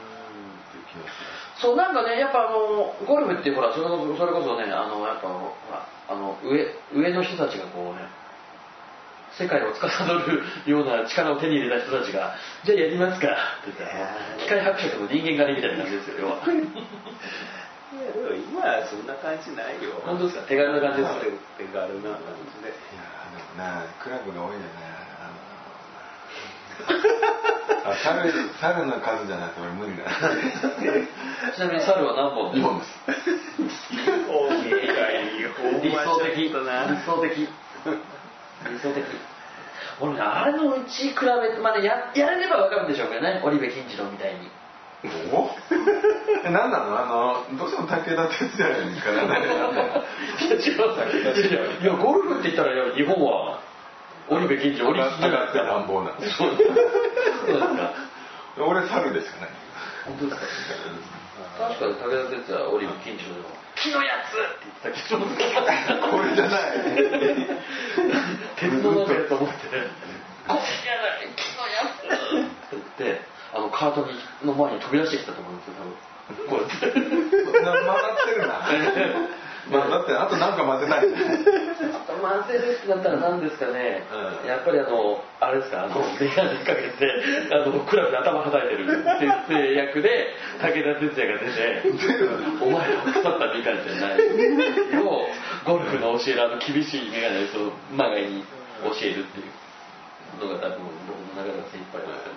[1.60, 8.08] そうなんかねやっぱあのゴルフってほらそれこそそれこそねあのやっぱほらあの上上の人たちがこうね
[9.38, 12.36] 世界を司るような力を手に入れた人たちが
[12.66, 13.28] 「じゃあやりますか」
[13.62, 16.42] って言ってあの機械伯爵の人間狩りみたいな感じですよ要は
[17.94, 19.96] いやでも今はそんな感じないよ。
[20.04, 20.44] 本当ですか？
[20.48, 21.22] 手軽な感じですか？
[21.24, 21.32] 手
[21.64, 22.68] 手軽な感じで。
[22.68, 24.66] いやでもなクラブが多いよね。
[27.88, 30.04] あのあ猿猿の数じゃないと俺無理だ。
[31.56, 32.92] ちなみに猿は何本？2本です。
[35.82, 36.36] 理想的。
[36.36, 37.30] 理想的。
[38.70, 39.02] 理想的。
[40.00, 43.42] 俺ねあれのうち比べてまあねややれれば分かるんでしょうけどね。
[43.44, 44.52] 織部金次郎みたいに
[45.32, 45.52] お？
[46.44, 47.00] え何なの？
[47.00, 47.06] あ
[47.52, 49.54] のどうしても武田鉄矢にからないや違う
[51.84, 53.60] いやゴルフって言ったら日本は
[54.30, 55.06] 織部金織部金
[55.46, 56.46] ってなんぼなんですか
[58.58, 59.50] 俺猿でしかない
[60.06, 60.42] 本当ですか
[61.60, 63.46] 確かに武田鉄矢織部金次郎でも
[63.78, 64.38] 「木のやつ!」っ
[64.82, 65.14] て言ってたけ
[66.02, 66.60] どこれじゃない。
[68.58, 69.58] 鉄道のやと思って
[70.48, 71.30] 「これじゃない。
[71.36, 72.04] 木のやつ!
[72.76, 73.22] 」って言って
[73.54, 74.12] あのカートに
[74.44, 76.48] の前に飛び出してきたと思うんですよ多分。
[76.50, 77.04] こうやって混
[77.54, 79.48] ざってるな。
[79.68, 81.04] まあ、だって、あとなんか混ぜない。
[81.04, 81.12] 混
[82.48, 84.04] ぜるってなったら何ですかね、
[84.44, 84.48] うん。
[84.48, 87.06] やっぱりあのあれですかあの眼鏡かけて
[87.52, 91.84] あのクラブで頭叩いてる先生役で武田鉄矢が出て
[92.64, 94.24] 「お前ら腐ったみたいじゃない」
[95.06, 95.28] を
[95.66, 98.44] ゴルフの教えるあの厳しい眼鏡をそのマガイに
[98.84, 102.37] 教えるっていうのが多分僕の中では精一杯ですよね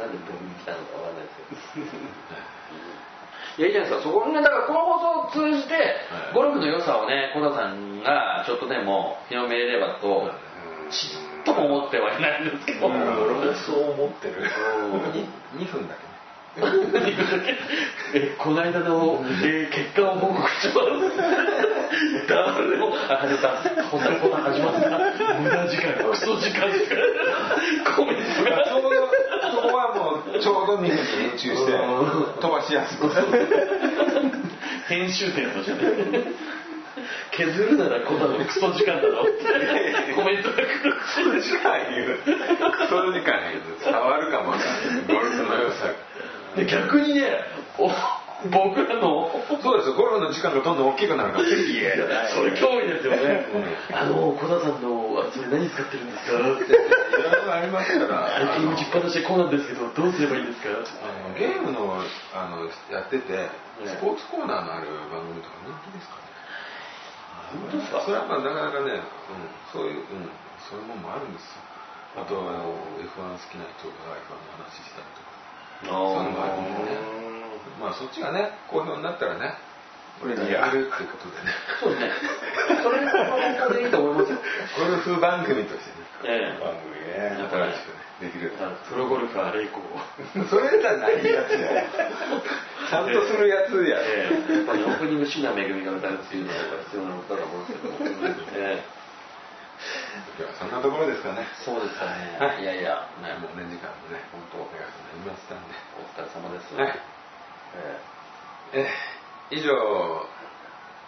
[0.00, 1.36] なんで僕に来たのかわかんないです
[1.76, 1.86] けど
[3.58, 6.34] いやいいじゃないですかそこねだからこの放送を通じて、い。
[6.34, 10.30] ゴルフの良さをね小田さんがちょっとでも広めればと
[10.90, 14.42] ちっとも思ってはいないんですけど、俺もそう思ってる。
[15.56, 16.09] 2分だけね。
[18.12, 20.76] えこの間の、えー結果を報告します
[22.28, 26.66] 誰もあ始まったこんなこと始まった無駄時間クソ時間
[27.94, 28.90] コメントがちょうど、
[29.52, 33.08] そこはもう、ちょうど2分に編集して、飛ばしやすく。
[34.88, 36.24] 編集点としてね
[37.32, 37.76] 削る。
[37.78, 39.24] ならこんなのクソ時間だろ
[40.16, 40.94] コメントが来る。
[40.98, 42.18] クソ時間言う。
[42.18, 43.78] クソ時間言う。
[43.84, 44.30] 伝わる。
[44.32, 44.89] かもわかんない。
[46.66, 47.44] 逆にね
[47.78, 47.88] お
[48.48, 49.28] 僕らの
[49.60, 51.44] そうですよ、ゴルフの時間がどんどん大きくなるから。
[51.44, 53.44] いやそれ興味ですよね、
[53.92, 56.80] あの小田さんのあそれ何使ってるんですかってい
[57.20, 58.32] ろいろありますから。
[58.48, 60.72] 最近打ちっぱなしでこうなんですけどどうすればいいんですか？
[60.72, 60.80] あ
[61.28, 62.00] のゲームの
[62.32, 63.28] あのやってて、
[63.84, 66.32] スポーツコーナーのある番組とか人気ですかね。
[67.60, 68.00] 本当ですか？
[68.08, 69.04] それはまあなかなかね、う
[69.36, 70.32] ん、そういう、うん、
[70.64, 71.60] そういうもんもあるんですよ。
[72.16, 72.72] あとあの
[73.04, 75.29] F1 好きな人が F1 の話したりとか。
[75.84, 76.98] そういうのもあるんでね。
[77.80, 79.54] まあそっちがね、好評になったらね、
[80.22, 81.52] 俺らやるってことでね。
[81.80, 82.12] そうね
[82.84, 84.38] それは本当にいいと思いますよ
[84.76, 86.04] ゴルフ番組としてね。
[86.28, 88.52] ええ番組ね新しくね、できる。
[88.88, 89.80] プロゴルファー霊光
[90.44, 91.88] それじゃないやつや。
[92.90, 93.96] ちゃんとするやつや。
[94.04, 98.99] ええやっぱりオープニング椎名恵が歌うっていうのはやっぱ必要な歌だと思うんですけど、え え
[100.38, 101.46] ではそんなところですかね。
[101.64, 105.74] そうですかね、はいい、やいや、ね、もうね、時間もね、本当お願いとなりましたんで。
[105.98, 107.00] お疲れ様です、はい
[108.72, 108.86] え
[109.52, 109.72] え以上、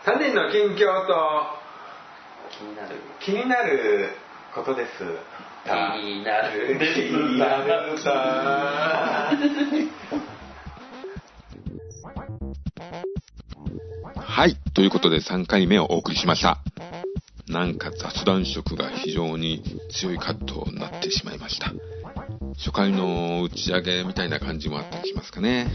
[0.05, 1.62] 3人の近況と
[2.51, 4.11] え気になる気になる
[4.55, 4.90] ことです。
[5.65, 9.31] 気になる気になるさ
[14.16, 14.57] はい。
[14.74, 16.59] ということで3回目をお送りしました。
[17.48, 21.73] なんか雑談色が非常に強いカットになってしまいました。
[22.56, 25.69] 初回の打ち上げみたいな感じもあったりしますかね。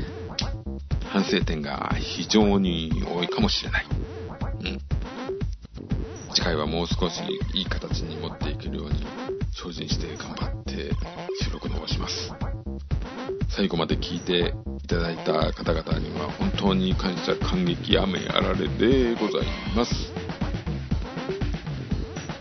[1.05, 3.85] 反省点が非常に多いかもしれない。
[4.61, 4.79] うん。
[6.33, 7.21] 次回はもう少し
[7.53, 9.05] いい形に持っていけるように
[9.51, 10.91] 精進して頑張って
[11.41, 12.33] 収録の方します。
[13.49, 14.53] 最後まで聞いて
[14.83, 20.26] いただいた方々には本当に感謝感激雨あられでございます。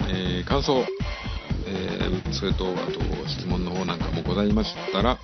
[0.09, 0.85] えー感想、
[1.66, 5.19] えーそれとあと質問の方なんかもございましたら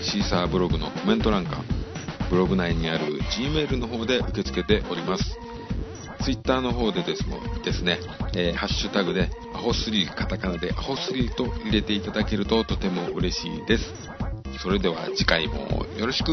[0.00, 1.62] シーサーブログのコメント欄か
[2.30, 5.24] ブログ内にある Gmail の方で受け付けております。
[6.24, 8.00] ツイッターの方でですもですね、
[8.34, 13.94] えーハッシュタグでアホ3カタカナでアホ3と入れていただけるととても嬉しいです。
[14.62, 16.32] それでは次回もよろしく